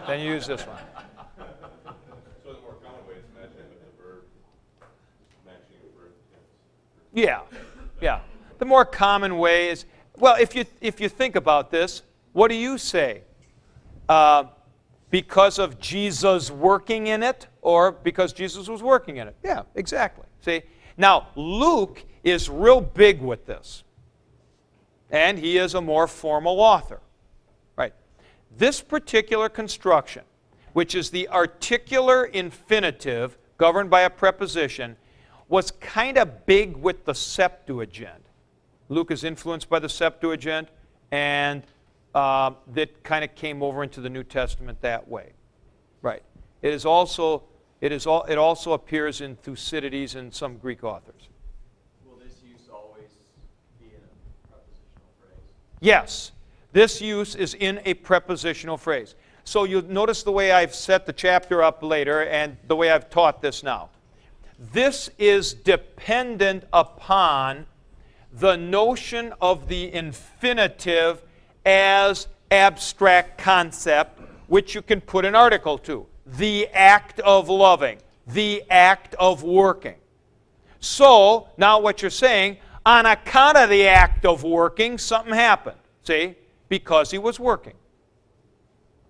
then 0.07 0.21
you 0.21 0.31
use 0.31 0.47
this 0.47 0.61
one. 0.61 0.77
So 2.45 2.53
the 2.53 2.61
more 2.61 2.75
common 2.81 3.05
way 3.09 3.15
is 3.15 3.25
matching 3.35 3.67
with 3.69 3.81
the 3.83 4.01
verb, 4.01 4.23
matching 5.45 5.77
the 5.83 5.99
verb 5.99 6.11
tense. 6.31 6.41
Yeah, 7.13 7.41
yeah. 8.01 8.21
The 8.57 8.65
more 8.65 8.85
common 8.85 9.37
way 9.37 9.69
is 9.69 9.85
well, 10.17 10.35
if 10.35 10.53
you 10.55 10.65
if 10.81 10.99
you 10.99 11.09
think 11.09 11.35
about 11.35 11.71
this, 11.71 12.03
what 12.33 12.49
do 12.49 12.55
you 12.55 12.77
say? 12.77 13.23
Uh, 14.07 14.45
because 15.09 15.57
of 15.57 15.79
Jesus 15.79 16.51
working 16.51 17.07
in 17.07 17.23
it, 17.23 17.47
or 17.61 17.91
because 17.91 18.33
Jesus 18.33 18.67
was 18.67 18.83
working 18.83 19.17
in 19.17 19.27
it? 19.27 19.35
Yeah, 19.43 19.63
exactly. 19.75 20.25
See, 20.41 20.61
now 20.97 21.27
Luke 21.35 22.03
is 22.23 22.49
real 22.49 22.81
big 22.81 23.21
with 23.21 23.45
this, 23.45 23.83
and 25.09 25.39
he 25.39 25.57
is 25.57 25.73
a 25.73 25.81
more 25.81 26.05
formal 26.07 26.59
author, 26.59 26.99
right? 27.75 27.93
This 28.57 28.81
particular 28.81 29.49
construction, 29.49 30.23
which 30.73 30.93
is 30.93 31.09
the 31.09 31.27
articular 31.29 32.25
infinitive 32.25 33.37
governed 33.57 33.89
by 33.89 34.01
a 34.01 34.09
preposition, 34.09 34.95
was 35.49 35.71
kind 35.71 36.17
of 36.17 36.45
big 36.45 36.77
with 36.77 37.03
the 37.05 37.13
Septuagint. 37.13 38.23
Luke 38.87 39.11
is 39.11 39.23
influenced 39.23 39.69
by 39.69 39.79
the 39.79 39.89
Septuagint, 39.89 40.69
and 41.11 41.63
uh, 42.15 42.51
that 42.73 43.03
kind 43.03 43.23
of 43.23 43.35
came 43.35 43.61
over 43.61 43.83
into 43.83 43.99
the 43.99 44.09
New 44.09 44.23
Testament 44.23 44.79
that 44.81 45.07
way. 45.07 45.33
Right. 46.01 46.23
It 46.61 46.73
is 46.73 46.85
also 46.85 47.43
it 47.81 47.91
is 47.91 48.05
all, 48.05 48.23
it 48.23 48.37
also 48.37 48.73
appears 48.73 49.21
in 49.21 49.37
Thucydides 49.37 50.15
and 50.15 50.33
some 50.33 50.57
Greek 50.57 50.83
authors. 50.83 51.29
Will 52.05 52.17
this 52.17 52.41
use 52.43 52.67
always 52.71 53.09
be 53.79 53.85
in 53.85 54.01
a 54.01 54.47
prepositional 54.47 55.07
phrase? 55.21 55.39
Yes, 55.79 56.31
this 56.73 57.01
use 57.01 57.35
is 57.35 57.53
in 57.53 57.79
a 57.85 57.93
prepositional 57.93 58.77
phrase. 58.77 59.15
So 59.45 59.63
you 59.63 59.81
notice 59.83 60.23
the 60.23 60.31
way 60.31 60.51
I've 60.51 60.75
set 60.75 61.05
the 61.05 61.13
chapter 61.13 61.63
up 61.63 61.81
later 61.81 62.25
and 62.25 62.57
the 62.67 62.75
way 62.75 62.91
I've 62.91 63.09
taught 63.09 63.41
this 63.41 63.63
now. 63.63 63.89
This 64.59 65.09
is 65.17 65.53
dependent 65.53 66.65
upon 66.73 67.65
the 68.33 68.57
notion 68.57 69.33
of 69.41 69.67
the 69.67 69.91
infinitive 69.93 71.23
as 71.65 72.27
abstract 72.51 73.37
concept, 73.37 74.19
which 74.47 74.75
you 74.75 74.81
can 74.81 75.01
put 75.01 75.25
an 75.25 75.33
article 75.33 75.77
to. 75.79 76.05
The 76.25 76.67
act 76.67 77.19
of 77.21 77.49
loving, 77.49 77.99
the 78.27 78.63
act 78.69 79.15
of 79.15 79.43
working. 79.43 79.95
So, 80.79 81.47
now 81.57 81.79
what 81.79 82.01
you're 82.01 82.11
saying, 82.11 82.57
on 82.85 83.05
account 83.05 83.57
of 83.57 83.69
the 83.69 83.87
act 83.87 84.25
of 84.25 84.43
working, 84.43 84.97
something 84.97 85.33
happened. 85.33 85.77
See? 86.03 86.35
Because 86.69 87.11
he 87.11 87.17
was 87.17 87.39
working. 87.39 87.73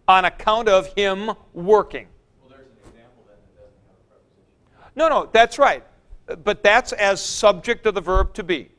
On 0.08 0.26
account 0.26 0.68
of 0.68 0.92
him 0.94 1.32
working. 1.54 2.08
Well, 2.42 2.58
there's 2.58 2.68
an 2.68 2.78
example 2.80 3.24
then 3.28 3.38
that 3.38 3.62
doesn't 3.62 3.84
have 3.88 3.98
a 3.98 4.10
preposition. 4.10 4.89
No, 5.00 5.08
no, 5.08 5.30
that's 5.32 5.58
right. 5.58 5.82
But 6.44 6.62
that's 6.62 6.92
as 6.92 7.24
subject 7.24 7.86
of 7.86 7.96
the 7.96 8.02
verb 8.02 8.34
to 8.34 8.44
be. 8.44 8.70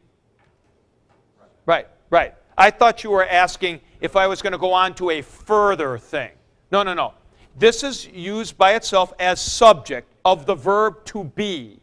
Right, 1.64 1.88
right. 2.10 2.34
I 2.58 2.70
thought 2.70 3.02
you 3.02 3.10
were 3.10 3.26
asking 3.26 3.80
if 4.02 4.16
I 4.16 4.26
was 4.26 4.42
going 4.42 4.52
to 4.52 4.58
go 4.58 4.74
on 4.74 4.94
to 4.96 5.08
a 5.08 5.22
further 5.22 5.96
thing. 5.96 6.30
No, 6.70 6.82
no, 6.82 6.92
no. 6.92 7.14
This 7.58 7.82
is 7.82 8.06
used 8.06 8.58
by 8.58 8.74
itself 8.74 9.14
as 9.18 9.40
subject 9.40 10.12
of 10.22 10.44
the 10.44 10.54
verb 10.54 11.06
to 11.06 11.24
be, 11.24 11.80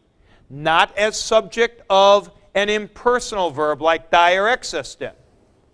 not 0.48 0.96
as 0.96 1.20
subject 1.20 1.82
of 1.90 2.30
an 2.54 2.68
impersonal 2.68 3.50
verb 3.50 3.82
like 3.82 4.08
dei 4.12 4.38
or 4.38 4.44
exestin, 4.44 5.12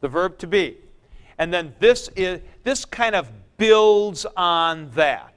the 0.01 0.09
verb 0.09 0.39
to 0.39 0.47
be. 0.47 0.79
And 1.37 1.53
then 1.53 1.75
this 1.81 2.09
is 2.17 2.41
this 2.63 2.87
kind 2.87 3.15
of 3.15 3.31
builds 3.59 4.25
on 4.37 4.91
that. 4.93 5.35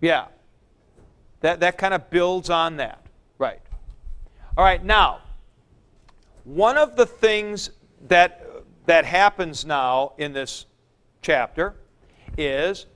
Yeah. 0.00 0.26
That, 1.42 1.60
that 1.60 1.76
kind 1.76 1.92
of 1.92 2.08
builds 2.10 2.50
on 2.50 2.76
that. 2.78 3.04
Right. 3.38 3.60
All 4.56 4.64
right, 4.64 4.82
now, 4.82 5.20
one 6.44 6.76
of 6.76 6.96
the 6.96 7.06
things 7.06 7.70
that, 8.08 8.46
that 8.86 9.04
happens 9.04 9.64
now 9.64 10.12
in 10.18 10.32
this 10.32 10.66
chapter 11.20 11.74
is 12.36 12.86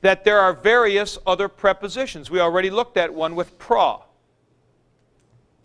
that 0.00 0.24
there 0.24 0.38
are 0.38 0.52
various 0.52 1.18
other 1.26 1.48
prepositions. 1.48 2.30
We 2.30 2.40
already 2.40 2.70
looked 2.70 2.96
at 2.96 3.12
one 3.12 3.34
with 3.34 3.58
pro. 3.58 4.02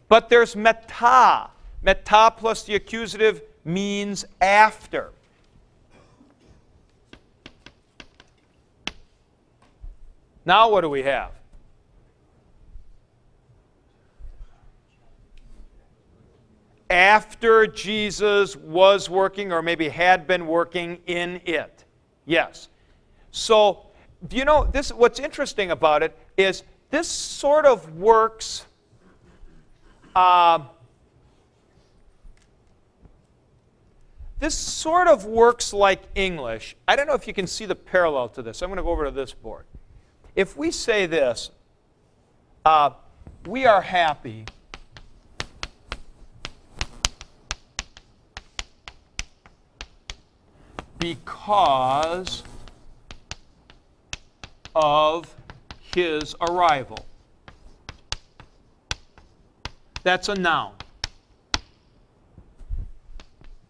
But 0.08 0.30
there's 0.30 0.56
meta. 0.56 1.50
Meta 1.84 2.34
plus 2.36 2.64
the 2.64 2.76
accusative 2.76 3.42
means 3.66 4.26
after. 4.42 5.12
Now, 10.46 10.70
what 10.70 10.82
do 10.82 10.90
we 10.90 11.04
have? 11.04 11.39
After 16.90 17.68
Jesus 17.68 18.56
was 18.56 19.10
working, 19.10 19.52
or 19.52 19.62
maybe 19.62 19.90
had 19.90 20.26
been 20.26 20.48
working 20.48 21.00
in 21.06 21.42
it. 21.46 21.86
Yes. 22.26 22.70
So, 23.32 23.86
do 24.28 24.38
you 24.38 24.46
know 24.46 24.66
this? 24.66 24.92
What's 24.92 25.20
interesting 25.20 25.72
about 25.72 26.04
it 26.04 26.18
is 26.36 26.64
this 26.90 27.08
sort 27.08 27.66
of 27.66 27.98
works. 27.98 28.66
Uh, 30.16 30.60
this 34.40 34.58
sort 34.58 35.08
of 35.08 35.26
works 35.26 35.74
like 35.74 36.02
English. 36.16 36.76
I 36.88 36.96
don't 36.96 37.08
know 37.08 37.14
if 37.14 37.28
you 37.28 37.34
can 37.34 37.46
see 37.46 37.66
the 37.66 37.76
parallel 37.76 38.30
to 38.30 38.42
this. 38.42 38.62
I'm 38.62 38.70
going 38.70 38.78
to 38.78 38.84
go 38.84 38.90
over 38.90 39.06
to 39.06 39.12
this 39.12 39.34
board. 39.34 39.66
If 40.36 40.56
we 40.58 40.72
say 40.72 41.06
this, 41.06 41.52
uh, 42.66 42.92
we 43.46 43.66
are 43.66 43.82
happy 43.82 44.46
because 51.00 52.44
of 54.76 55.34
his 55.80 56.36
arrival. 56.42 57.06
That's 60.04 60.30
a 60.30 60.36
noun. 60.36 60.74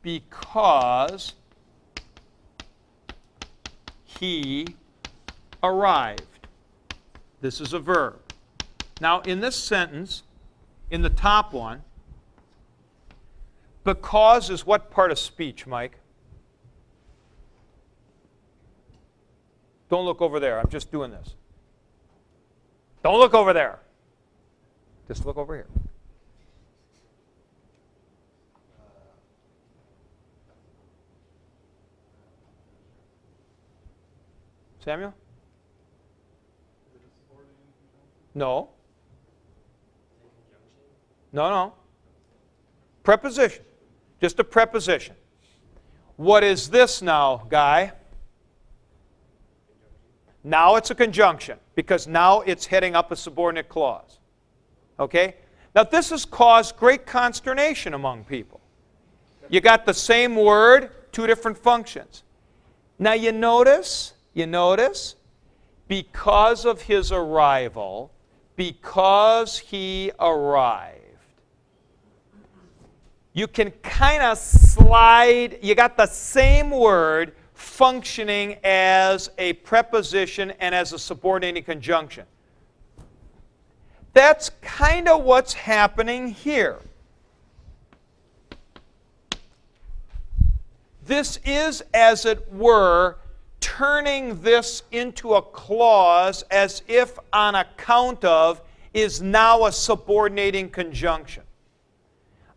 Because 0.02 1.34
he 4.06 4.68
arrived. 5.64 6.24
This 7.42 7.62
is 7.62 7.74
a 7.74 7.80
verb. 7.80 8.20
Now, 9.02 9.22
in 9.22 9.40
this 9.40 9.56
sentence, 9.56 10.24
in 10.92 11.02
the 11.02 11.10
top 11.10 11.54
one, 11.54 11.84
because 13.84 14.50
is 14.50 14.66
what 14.66 14.92
part 14.92 15.12
of 15.12 15.18
speech, 15.20 15.66
Mike? 15.66 16.00
Don't 19.90 20.06
look 20.06 20.22
over 20.22 20.40
there. 20.40 20.60
I'm 20.60 20.70
just 20.70 20.92
doing 20.92 21.12
this. 21.12 21.36
Don't 23.04 23.20
look 23.20 23.34
over 23.34 23.54
there. 23.54 23.80
Just 25.08 25.26
look 25.26 25.38
over 25.38 25.56
here. 25.56 25.68
Samuel? 34.84 35.14
No. 38.36 38.70
No, 41.32 41.50
no. 41.50 41.74
Preposition. 43.04 43.64
Just 44.22 44.40
a 44.40 44.44
preposition. 44.44 45.16
What 46.16 46.44
is 46.44 46.70
this 46.70 47.02
now, 47.02 47.46
Guy? 47.50 47.94
Now 50.44 50.76
it's 50.76 50.90
a 50.90 50.96
conjunction 50.96 51.60
because 51.76 52.08
now 52.08 52.42
it's 52.42 52.66
heading 52.66 52.96
up 52.96 53.12
a 53.12 53.16
subordinate 53.16 53.70
clause. 53.70 54.20
Okay? 55.00 55.36
Now 55.76 55.84
this 55.84 56.10
has 56.10 56.26
caused 56.26 56.78
great 56.78 57.06
consternation 57.06 57.94
among 57.94 58.24
people. 58.24 58.62
You 59.50 59.62
got 59.62 59.86
the 59.86 59.94
same 59.94 60.36
word, 60.36 60.92
two 61.12 61.28
different 61.28 61.58
functions. 61.58 62.24
Now 62.98 63.14
you 63.14 63.32
notice, 63.32 64.14
you 64.34 64.46
notice, 64.46 65.16
because 65.88 66.66
of 66.66 66.82
his 66.82 67.12
arrival, 67.12 68.12
because 68.56 69.58
he 69.58 70.12
arrived, 70.20 70.96
you 73.34 73.48
can 73.48 73.72
kind 73.82 74.22
of 74.22 74.38
slide, 74.38 75.60
you 75.62 75.76
got 75.76 75.98
the 75.98 76.08
same 76.08 76.72
word 76.72 77.34
functioning 77.60 78.56
as 78.64 79.30
a 79.38 79.54
preposition 79.54 80.52
and 80.60 80.74
as 80.74 80.94
a 80.94 81.00
subordinating 81.00 81.64
conjunction. 81.64 82.26
That's 84.14 84.52
kind 84.62 85.10
of 85.10 85.24
what's 85.24 85.54
happening 85.54 86.30
here. 86.30 86.80
This 91.06 91.40
is, 91.44 91.84
as 91.94 92.26
it 92.26 92.52
were, 92.52 93.18
turning 93.60 94.42
this 94.42 94.84
into 94.92 95.34
a 95.34 95.42
clause 95.42 96.44
as 96.52 96.82
if 96.88 97.20
on 97.34 97.56
account 97.56 98.24
of 98.24 98.62
is 98.94 99.22
now 99.22 99.66
a 99.66 99.72
subordinating 99.72 100.70
conjunction. 100.70 101.44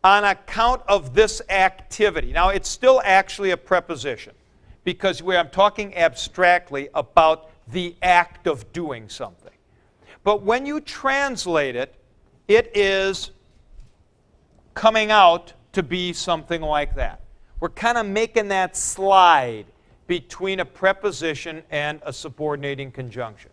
On 0.05 0.25
account 0.25 0.83
of 0.87 1.13
this 1.15 1.43
activity. 1.49 2.33
Now, 2.33 2.51
it's 2.51 2.69
still 2.69 3.01
actually 3.05 3.51
a 3.51 3.57
preposition 3.57 4.35
because 4.85 5.23
we, 5.23 5.37
I'm 5.37 5.51
talking 5.51 5.97
abstractly 5.97 6.89
about 6.95 7.51
the 7.69 7.95
act 8.03 8.47
of 8.47 8.73
doing 8.73 9.09
something. 9.09 9.53
But 10.25 10.43
when 10.43 10.67
you 10.67 10.81
translate 10.81 11.77
it, 11.77 11.95
it 12.49 12.71
is 12.77 13.31
coming 14.75 15.11
out 15.11 15.53
to 15.73 15.83
be 15.83 16.13
something 16.13 16.61
like 16.61 16.95
that. 16.97 17.21
We're 17.61 17.71
kind 17.71 17.99
of 17.99 18.07
making 18.07 18.49
that 18.49 18.77
slide 18.77 19.67
between 20.07 20.61
a 20.61 20.65
preposition 20.65 21.63
and 21.71 22.01
a 22.05 22.13
subordinating 22.13 22.91
conjunction. 22.91 23.51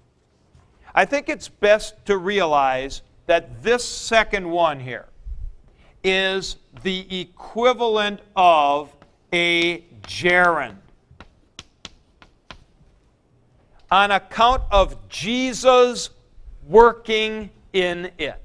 I 0.96 1.06
think 1.06 1.30
it's 1.30 1.48
best 1.48 2.06
to 2.08 2.18
realize 2.18 3.04
that 3.28 3.62
this 3.62 3.86
second 3.86 4.50
one 4.50 4.80
here 4.80 5.06
is 6.04 6.58
the 6.84 7.22
equivalent 7.22 8.22
of 8.36 8.96
a 9.32 9.86
gerund. 10.02 10.80
On 13.92 14.12
account 14.12 14.64
of 14.72 15.10
Jesus 15.10 16.12
working 16.68 17.50
in 17.74 18.12
it. 18.18 18.42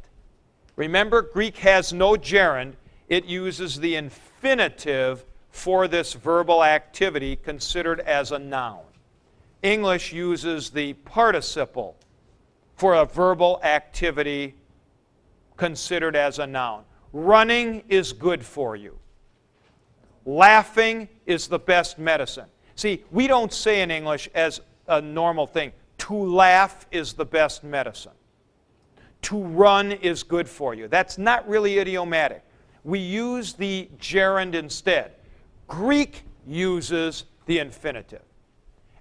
Remember, 0.77 1.23
Greek 1.23 1.59
has 1.59 1.93
no 1.93 2.17
gerund, 2.17 2.75
it 3.09 3.25
uses 3.27 3.79
the 3.79 3.97
infinitive 3.97 5.25
for 5.51 5.87
this 5.87 6.15
verbal 6.15 6.65
activity 6.65 7.37
considered 7.37 8.01
as 8.01 8.33
a 8.33 8.39
noun. 8.39 8.83
English 9.63 10.13
uses 10.13 10.71
the 10.71 10.95
participle 10.95 11.97
for 12.77 12.95
a 12.95 13.05
verbal 13.05 13.61
activity 13.63 14.55
considered 15.57 16.17
as 16.17 16.39
a 16.39 16.47
noun. 16.47 16.85
Running 17.13 17.85
is 17.89 18.13
good 18.13 18.45
for 18.45 18.75
you. 18.75 18.99
Laughing 20.25 21.09
is 21.27 21.47
the 21.47 21.59
best 21.59 21.99
medicine. 21.99 22.47
See, 22.75 23.05
we 23.11 23.27
don't 23.27 23.53
say 23.53 23.83
in 23.83 23.91
English 23.91 24.29
as 24.35 24.61
a 24.87 25.01
normal 25.01 25.47
thing, 25.47 25.73
to 25.99 26.15
laugh 26.15 26.87
is 26.91 27.13
the 27.13 27.25
best 27.25 27.65
medicine. 27.65 28.13
To 29.23 29.43
run 29.43 29.93
is 29.93 30.23
good 30.23 30.49
for 30.49 30.75
you. 30.75 30.89
That's 30.89 31.17
not 31.17 31.49
really 31.49 31.79
idiomatic. 31.79 32.43
We 32.83 32.99
use 32.99 33.55
the 33.55 33.89
gerund 33.99 34.55
instead. 34.55 35.13
Greek 35.67 36.25
uses 36.47 37.25
the 37.47 37.59
infinitive. 37.59 38.23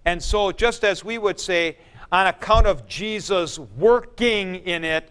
And 0.06 0.22
so, 0.22 0.52
just 0.52 0.84
as 0.84 1.04
we 1.04 1.18
would 1.18 1.40
say, 1.40 1.78
on 2.12 2.28
account 2.28 2.68
of 2.68 2.88
Jesus 2.88 3.58
working 3.58 4.56
in 4.56 4.84
it, 4.84 5.10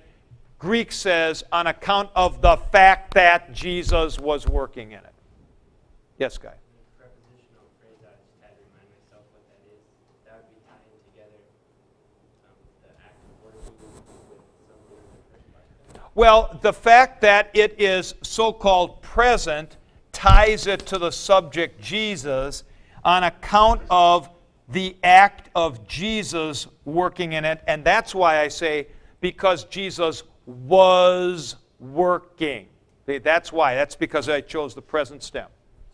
Greek 0.58 0.92
says, 0.92 1.42
on 1.50 1.66
account 1.66 2.08
of 2.14 2.40
the 2.40 2.56
fact 2.56 3.14
that 3.14 3.52
Jesus 3.52 4.20
was 4.20 4.46
working 4.46 4.92
in 4.92 4.98
it. 4.98 5.14
Yes, 6.18 6.38
Guy? 6.38 6.54
Prepositional 6.96 7.66
phrase, 7.82 7.98
I 8.06 8.14
just 8.22 8.38
had 8.38 8.54
to 8.54 8.62
remind 8.70 8.86
myself 8.94 9.26
what 9.34 9.42
that 9.50 9.58
is. 9.66 9.82
That 10.22 10.38
would 10.38 10.54
be 10.54 10.62
tying 10.62 11.02
together 11.10 11.42
um, 12.46 12.54
the 12.86 12.94
act 13.02 13.18
of 13.26 13.34
working 13.42 13.74
with 13.74 13.98
something 14.70 15.02
in 15.02 15.10
the 15.18 15.24
first 15.34 15.50
part. 15.50 15.66
Well, 16.14 16.58
the 16.60 16.72
fact 16.72 17.22
that 17.22 17.50
it 17.54 17.80
is 17.80 18.14
so 18.22 18.52
called 18.52 19.00
present 19.00 19.78
ties 20.12 20.66
it 20.66 20.80
to 20.86 20.98
the 20.98 21.10
subject 21.10 21.80
Jesus 21.80 22.64
on 23.02 23.24
account 23.24 23.80
of 23.88 24.28
the 24.68 24.94
act 25.02 25.48
of 25.54 25.86
Jesus 25.86 26.66
working 26.84 27.32
in 27.32 27.44
it. 27.46 27.62
And 27.66 27.82
that's 27.82 28.14
why 28.14 28.40
I 28.40 28.48
say, 28.48 28.88
because 29.20 29.64
Jesus 29.64 30.22
was 30.46 31.56
working. 31.80 32.68
That's 33.06 33.52
why. 33.52 33.74
That's 33.74 33.96
because 33.96 34.28
I 34.28 34.42
chose 34.42 34.74
the 34.74 34.82
present 34.82 35.22
stem. 35.22 35.48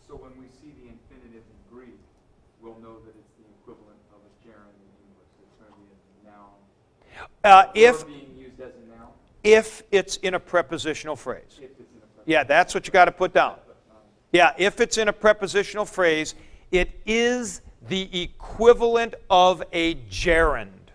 So 0.07 0.15
when 0.15 0.31
we 0.37 0.47
see 0.61 0.73
the 0.81 0.89
infinitive 0.89 1.43
in 1.43 1.75
Greek, 1.75 1.97
we'll 2.61 2.77
know 2.79 2.99
that 3.05 3.15
it's 3.17 3.33
the 3.37 3.45
equivalent 3.61 3.99
of 4.11 4.19
a 4.19 4.31
gerund 4.45 4.75
in 4.75 4.91
English. 5.07 5.31
It's 5.41 5.55
going 5.55 5.71
to 5.71 5.79
be 5.79 5.87
a 6.27 6.31
noun. 6.31 7.67
Uh, 7.67 7.71
if, 7.73 8.05
being 8.05 8.35
used 8.37 8.59
as 8.59 8.73
a 8.75 8.89
noun, 8.89 9.11
if 9.43 9.83
it's 9.91 10.17
in 10.17 10.33
a 10.33 10.39
prepositional 10.39 11.15
phrase. 11.15 11.59
if 11.61 11.71
it's 11.71 11.79
in 11.79 11.85
a 11.85 11.99
preposition. 11.99 12.23
Yeah, 12.25 12.43
that's 12.43 12.73
what 12.73 12.85
you 12.85 12.91
got 12.91 13.05
to 13.05 13.11
put 13.11 13.33
down. 13.33 13.55
Yeah, 14.31 14.53
if 14.57 14.79
it's 14.79 14.97
in 14.97 15.07
a 15.07 15.13
prepositional 15.13 15.85
phrase, 15.85 16.35
it 16.71 16.91
is 17.05 17.61
the 17.87 18.21
equivalent 18.21 19.15
of 19.29 19.63
a 19.73 19.95
gerund. 20.09 20.91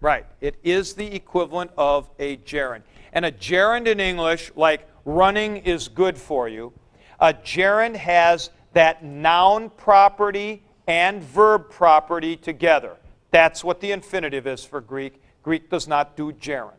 Right, 0.00 0.26
it 0.40 0.56
is 0.62 0.94
the 0.94 1.14
equivalent 1.14 1.72
of 1.76 2.08
a 2.18 2.36
gerund. 2.38 2.82
And 3.12 3.24
a 3.24 3.32
gerund 3.32 3.88
in 3.88 4.00
English, 4.00 4.52
like 4.54 4.88
running 5.04 5.58
is 5.58 5.88
good 5.88 6.16
for 6.16 6.48
you, 6.48 6.72
a 7.18 7.34
gerund 7.34 7.96
has 7.96 8.50
that 8.72 9.04
noun 9.04 9.70
property 9.70 10.62
and 10.86 11.22
verb 11.22 11.70
property 11.70 12.36
together. 12.36 12.96
That's 13.30 13.62
what 13.62 13.80
the 13.80 13.92
infinitive 13.92 14.46
is 14.46 14.64
for 14.64 14.80
Greek. 14.80 15.22
Greek 15.42 15.70
does 15.70 15.86
not 15.86 16.16
do 16.16 16.32
gerunds. 16.32 16.74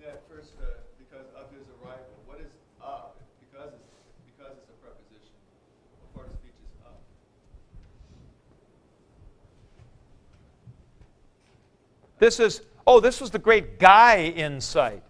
That 0.00 0.22
first, 0.28 0.52
uh, 0.60 0.66
because 0.98 1.26
of 1.34 1.50
his 1.50 1.66
arrival, 1.80 2.06
what 2.26 2.40
is 2.40 2.52
of? 2.82 3.16
Because 3.40 3.72
it's, 3.72 3.88
because 4.26 4.58
it's 4.58 4.68
a 4.68 4.76
preposition. 4.84 5.34
What 6.00 6.14
part 6.14 6.26
of 6.28 6.38
speech 6.38 6.52
is 6.52 6.70
of? 6.84 6.92
This 12.22 12.38
is, 12.38 12.62
oh, 12.86 13.00
this 13.00 13.20
was 13.20 13.32
the 13.32 13.40
great 13.40 13.80
guy 13.80 14.26
insight. 14.26 15.02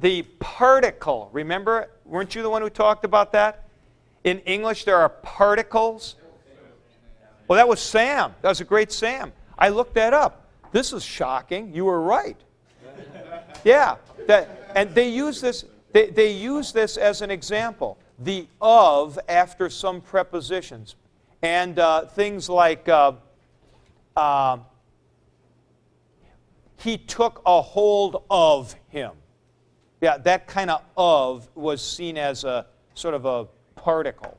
The 0.00 0.22
particle, 0.40 1.30
remember? 1.32 1.90
Weren't 2.04 2.34
you 2.34 2.42
the 2.42 2.50
one 2.50 2.60
who 2.60 2.68
talked 2.68 3.04
about 3.04 3.30
that? 3.34 3.68
In 4.24 4.40
English, 4.40 4.82
there 4.82 4.96
are 4.96 5.10
particles. 5.10 6.16
Well, 7.46 7.56
that 7.56 7.68
was 7.68 7.78
Sam. 7.78 8.34
That 8.42 8.48
was 8.48 8.60
a 8.60 8.64
great 8.64 8.90
Sam. 8.90 9.32
I 9.56 9.68
looked 9.68 9.94
that 9.94 10.12
up. 10.12 10.48
This 10.72 10.92
is 10.92 11.04
shocking. 11.04 11.72
You 11.72 11.84
were 11.84 12.00
right. 12.00 12.36
Yeah. 13.62 13.94
That, 14.26 14.72
and 14.74 14.92
they 14.92 15.10
use 15.10 15.40
this. 15.40 15.64
They, 15.92 16.10
they 16.10 16.32
use 16.32 16.72
this 16.72 16.96
as 16.96 17.22
an 17.22 17.30
example. 17.30 17.96
The 18.18 18.48
of 18.60 19.20
after 19.28 19.70
some 19.70 20.00
prepositions, 20.00 20.96
and 21.42 21.78
uh, 21.78 22.06
things 22.06 22.48
like 22.48 22.88
uh, 22.88 23.12
uh, 24.16 24.58
he 26.76 26.98
took 26.98 27.42
a 27.46 27.62
hold 27.62 28.24
of 28.30 28.74
him. 28.88 29.12
Yeah, 30.00 30.18
that 30.18 30.46
kind 30.46 30.70
of 30.70 30.82
of 30.96 31.48
was 31.54 31.82
seen 31.82 32.18
as 32.18 32.44
a 32.44 32.66
sort 32.94 33.14
of 33.14 33.24
a 33.24 33.46
particle. 33.76 34.36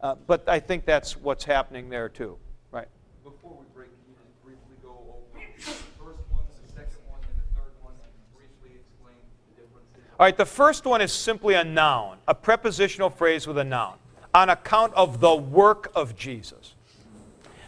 Uh, 0.00 0.16
but 0.26 0.48
I 0.48 0.58
think 0.58 0.84
that's 0.84 1.16
what's 1.16 1.44
happening 1.44 1.88
there 1.88 2.08
too, 2.08 2.36
right? 2.70 2.88
Before 3.22 3.52
we 3.52 3.66
break, 3.74 3.88
can 3.88 4.08
you 4.08 4.16
just 4.24 4.42
briefly 4.42 4.76
go 4.82 4.90
over 4.90 5.44
the 5.56 5.62
first 5.62 6.18
one, 6.30 6.44
the 6.66 6.72
second 6.72 6.98
one, 7.08 7.20
and 7.22 7.38
the 7.38 7.60
third 7.60 7.72
one, 7.82 7.92
and 8.02 8.10
briefly 8.34 8.80
explain 8.80 9.14
the 9.54 9.62
differences? 9.62 10.02
All 10.18 10.26
right, 10.26 10.36
the 10.36 10.46
first 10.46 10.84
one 10.84 11.00
is 11.00 11.12
simply 11.12 11.54
a 11.54 11.62
noun, 11.62 12.18
a 12.26 12.34
prepositional 12.34 13.10
phrase 13.10 13.46
with 13.46 13.58
a 13.58 13.64
noun, 13.64 13.94
on 14.34 14.48
account 14.48 14.92
of 14.94 15.20
the 15.20 15.34
work 15.36 15.92
of 15.94 16.16
Jesus. 16.16 16.74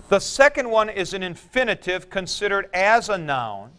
The 0.08 0.18
second 0.18 0.68
one 0.68 0.88
is 0.88 1.14
an 1.14 1.22
infinitive 1.22 2.10
considered 2.10 2.68
as 2.74 3.08
a 3.08 3.18
noun 3.18 3.70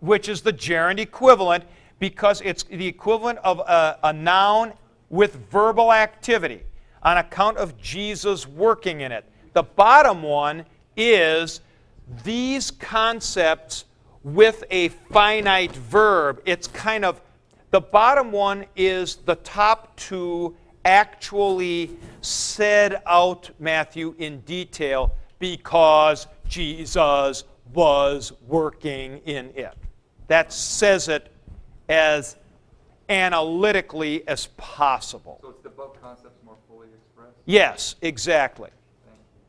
which 0.00 0.28
is 0.28 0.42
the 0.42 0.52
gerund 0.52 1.00
equivalent 1.00 1.64
because 1.98 2.40
it's 2.42 2.62
the 2.64 2.86
equivalent 2.86 3.38
of 3.40 3.58
a, 3.60 3.98
a 4.04 4.12
noun 4.12 4.72
with 5.10 5.36
verbal 5.50 5.92
activity 5.92 6.62
on 7.02 7.18
account 7.18 7.56
of 7.56 7.76
Jesus 7.80 8.46
working 8.46 9.00
in 9.00 9.12
it. 9.12 9.24
The 9.52 9.62
bottom 9.62 10.22
one 10.22 10.64
is 10.96 11.60
these 12.24 12.70
concepts 12.70 13.84
with 14.22 14.64
a 14.70 14.88
finite 14.88 15.74
verb. 15.74 16.42
It's 16.44 16.66
kind 16.68 17.04
of, 17.04 17.20
the 17.70 17.80
bottom 17.80 18.32
one 18.32 18.66
is 18.76 19.16
the 19.16 19.36
top 19.36 19.96
two 19.96 20.56
actually 20.84 21.90
said 22.20 23.02
out, 23.06 23.50
Matthew, 23.58 24.14
in 24.18 24.40
detail 24.40 25.14
because 25.38 26.26
Jesus 26.48 27.44
was 27.72 28.32
working 28.46 29.18
in 29.24 29.50
it. 29.54 29.76
That 30.28 30.52
says 30.52 31.08
it 31.08 31.30
as 31.88 32.36
analytically 33.08 34.26
as 34.28 34.46
possible. 34.56 35.38
So 35.42 35.50
it's 35.50 35.62
the 35.62 35.68
above 35.68 36.00
concepts 36.00 36.44
more 36.44 36.56
fully 36.68 36.88
expressed? 36.94 37.36
Yes, 37.46 37.96
exactly. 38.02 38.70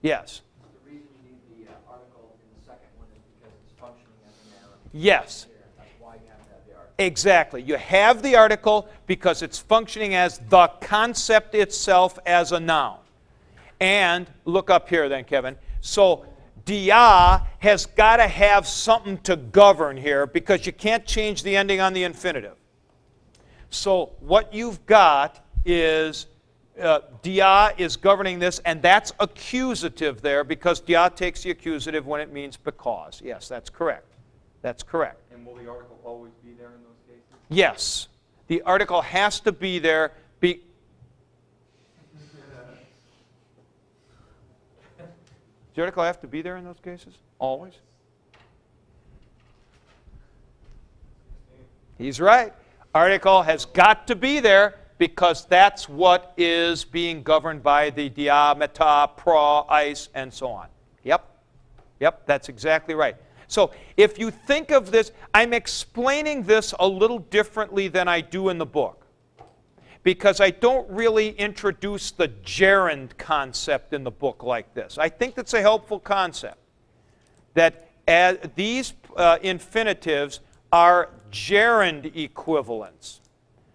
Yes. 0.01 0.41
The 0.85 0.91
reason 0.91 1.07
you 1.23 1.31
need 1.31 1.65
the 1.67 1.71
uh, 1.71 1.91
article 1.91 2.37
in 2.41 2.59
the 2.59 2.65
second 2.65 2.87
one 2.97 3.07
is 3.13 3.21
because 3.37 3.53
it's 3.61 3.77
functioning 3.77 4.15
as 4.25 4.35
a 4.47 4.65
noun. 4.65 4.73
Yes. 4.93 5.47
Here, 5.49 5.57
That's 5.77 5.89
why 5.99 6.13
you 6.15 6.21
have 6.29 6.45
to 6.45 6.53
have 6.53 6.65
the 6.65 6.75
article. 6.75 7.05
Exactly. 7.05 7.61
You 7.61 7.75
have 7.75 8.23
the 8.23 8.35
article 8.37 8.87
because 9.07 9.41
it's 9.41 9.59
functioning 9.59 10.15
as 10.15 10.39
the 10.49 10.67
concept 10.79 11.53
itself 11.55 12.17
as 12.25 12.53
a 12.53 12.59
noun. 12.59 12.99
And 13.81 14.27
look 14.45 14.69
up 14.69 14.87
here 14.87 15.09
then, 15.09 15.25
Kevin. 15.25 15.57
So 15.81 16.25
dia 16.69 17.47
has 17.57 17.87
got 17.87 18.17
to 18.17 18.27
have 18.27 18.67
something 18.67 19.17
to 19.17 19.35
govern 19.35 19.97
here 19.97 20.27
because 20.27 20.67
you 20.67 20.71
can't 20.71 21.03
change 21.03 21.41
the 21.41 21.55
ending 21.55 21.81
on 21.81 21.93
the 21.93 22.03
infinitive. 22.03 22.55
So 23.71 24.11
what 24.19 24.53
you've 24.53 24.85
got 24.85 25.43
is 25.65 26.27
uh, 26.79 26.99
dia 27.23 27.73
is 27.79 27.97
governing 27.97 28.37
this, 28.37 28.59
and 28.65 28.83
that's 28.83 29.11
accusative 29.19 30.21
there 30.21 30.43
because 30.43 30.79
dia 30.79 31.11
takes 31.15 31.41
the 31.41 31.49
accusative 31.49 32.05
when 32.05 32.21
it 32.21 32.31
means 32.31 32.55
because. 32.55 33.19
Yes, 33.25 33.47
that's 33.47 33.71
correct. 33.71 34.05
That's 34.61 34.83
correct. 34.83 35.19
And 35.33 35.47
will 35.47 35.55
the 35.55 35.67
article 35.67 35.99
always 36.03 36.33
be 36.45 36.51
there 36.51 36.67
in 36.67 36.83
those 36.83 37.01
cases? 37.07 37.23
Yes, 37.49 38.09
the 38.45 38.61
article 38.61 39.01
has 39.01 39.39
to 39.39 39.51
be 39.51 39.79
there. 39.79 40.11
Be, 40.39 40.61
Does 45.68 45.68
the 45.79 45.83
article 45.83 46.03
have 46.03 46.19
to 46.19 46.27
be 46.27 46.41
there 46.41 46.57
in 46.57 46.65
those 46.65 46.81
cases? 46.83 47.13
Always? 47.39 47.71
He's 51.97 52.19
right. 52.19 52.51
Article 52.93 53.43
has 53.43 53.63
got 53.63 54.05
to 54.07 54.15
be 54.17 54.41
there 54.41 54.75
because 54.97 55.45
that's 55.45 55.87
what 55.87 56.33
is 56.35 56.83
being 56.83 57.23
governed 57.23 57.63
by 57.63 57.91
the 57.91 58.09
dia, 58.09 58.55
meta, 58.59 59.09
pro, 59.15 59.65
eis, 59.69 60.09
and 60.15 60.33
so 60.33 60.47
on. 60.47 60.67
Yep. 61.05 61.25
Yep, 62.01 62.25
that's 62.25 62.49
exactly 62.49 62.93
right. 62.93 63.15
So 63.47 63.71
if 63.95 64.19
you 64.19 64.31
think 64.31 64.71
of 64.71 64.91
this, 64.91 65.13
I'm 65.33 65.53
explaining 65.53 66.43
this 66.43 66.73
a 66.77 66.87
little 66.87 67.19
differently 67.19 67.87
than 67.87 68.09
I 68.09 68.19
do 68.19 68.49
in 68.49 68.57
the 68.57 68.65
book 68.65 68.98
because 70.03 70.39
I 70.39 70.51
don't 70.51 70.89
really 70.89 71.31
introduce 71.31 72.11
the 72.11 72.29
gerund 72.43 73.17
concept 73.17 73.93
in 73.93 74.03
the 74.03 74.11
book 74.11 74.43
like 74.43 74.73
this. 74.73 74.97
I 74.97 75.09
think 75.09 75.35
that's 75.35 75.53
a 75.53 75.61
helpful 75.61 75.99
concept 75.99 76.57
that 77.53 77.89
these 78.55 78.93
uh, 79.15 79.37
infinitives 79.41 80.39
are 80.71 81.09
gerund 81.31 82.05
equivalents. 82.15 83.21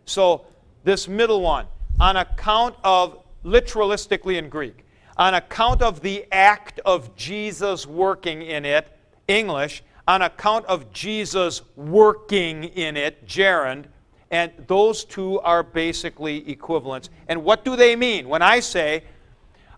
So 0.07 0.47
this 0.85 1.09
middle 1.09 1.43
one, 1.43 1.67
on 2.01 2.17
account 2.17 2.77
of, 2.83 3.23
literalistically 3.45 4.37
in 4.37 4.49
Greek, 4.49 4.85
on 5.17 5.35
account 5.35 5.83
of 5.83 6.01
the 6.01 6.27
act 6.33 6.81
of 6.85 7.15
Jesus 7.15 7.87
working 7.87 8.43
in 8.43 8.65
it, 8.65 8.89
English, 9.29 9.83
on 10.09 10.23
account 10.23 10.67
of 10.67 10.93
Jesus 10.93 11.63
working 11.77 12.65
in 12.65 12.97
it, 12.97 13.27
gerund, 13.27 13.87
and 14.35 14.51
those 14.67 15.05
two 15.05 15.39
are 15.43 15.63
basically 15.63 16.51
equivalents. 16.51 17.09
And 17.29 17.45
what 17.45 17.65
do 17.65 17.77
they 17.77 17.95
mean? 17.95 18.29
When 18.29 18.43
I 18.43 18.59
say, 18.59 19.05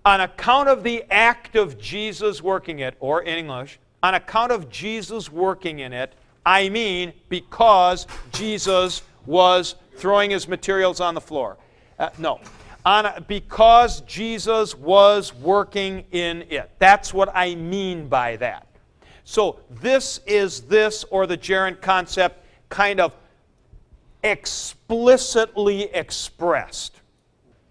on 0.03 0.23
account 0.23 0.71
of 0.71 0.83
the 0.83 1.05
act 1.11 1.57
of 1.57 1.79
Jesus 1.79 2.41
working 2.41 2.79
it, 2.79 2.97
or 2.99 3.21
in 3.21 3.37
English, 3.37 3.79
on 4.03 4.15
account 4.15 4.53
of 4.53 4.71
Jesus 4.71 5.31
working 5.31 5.81
in 5.81 5.93
it, 5.93 6.15
I 6.47 6.71
mean 6.71 7.13
because 7.29 8.07
Jesus 8.33 9.03
was 9.27 9.75
throwing 9.97 10.31
his 10.31 10.49
materials 10.49 11.03
on 11.03 11.15
the 11.15 11.21
floor. 11.21 11.59
Uh, 11.99 12.09
no. 12.17 12.41
On, 12.87 13.27
because 13.29 14.01
Jesus 14.03 14.75
was 14.75 15.35
working 15.35 16.07
in 16.13 16.47
it. 16.49 16.71
That's 16.79 17.13
what 17.13 17.29
I 17.35 17.57
mean 17.57 18.09
by 18.09 18.37
that. 18.37 18.67
So 19.25 19.61
this 19.83 20.21
is 20.27 20.63
this, 20.63 21.05
or 21.11 21.27
the 21.27 21.37
gerund 21.37 21.83
concept, 21.83 22.43
kind 22.71 23.01
of 23.01 23.13
explicitly 24.27 25.85
expressed. 25.95 27.01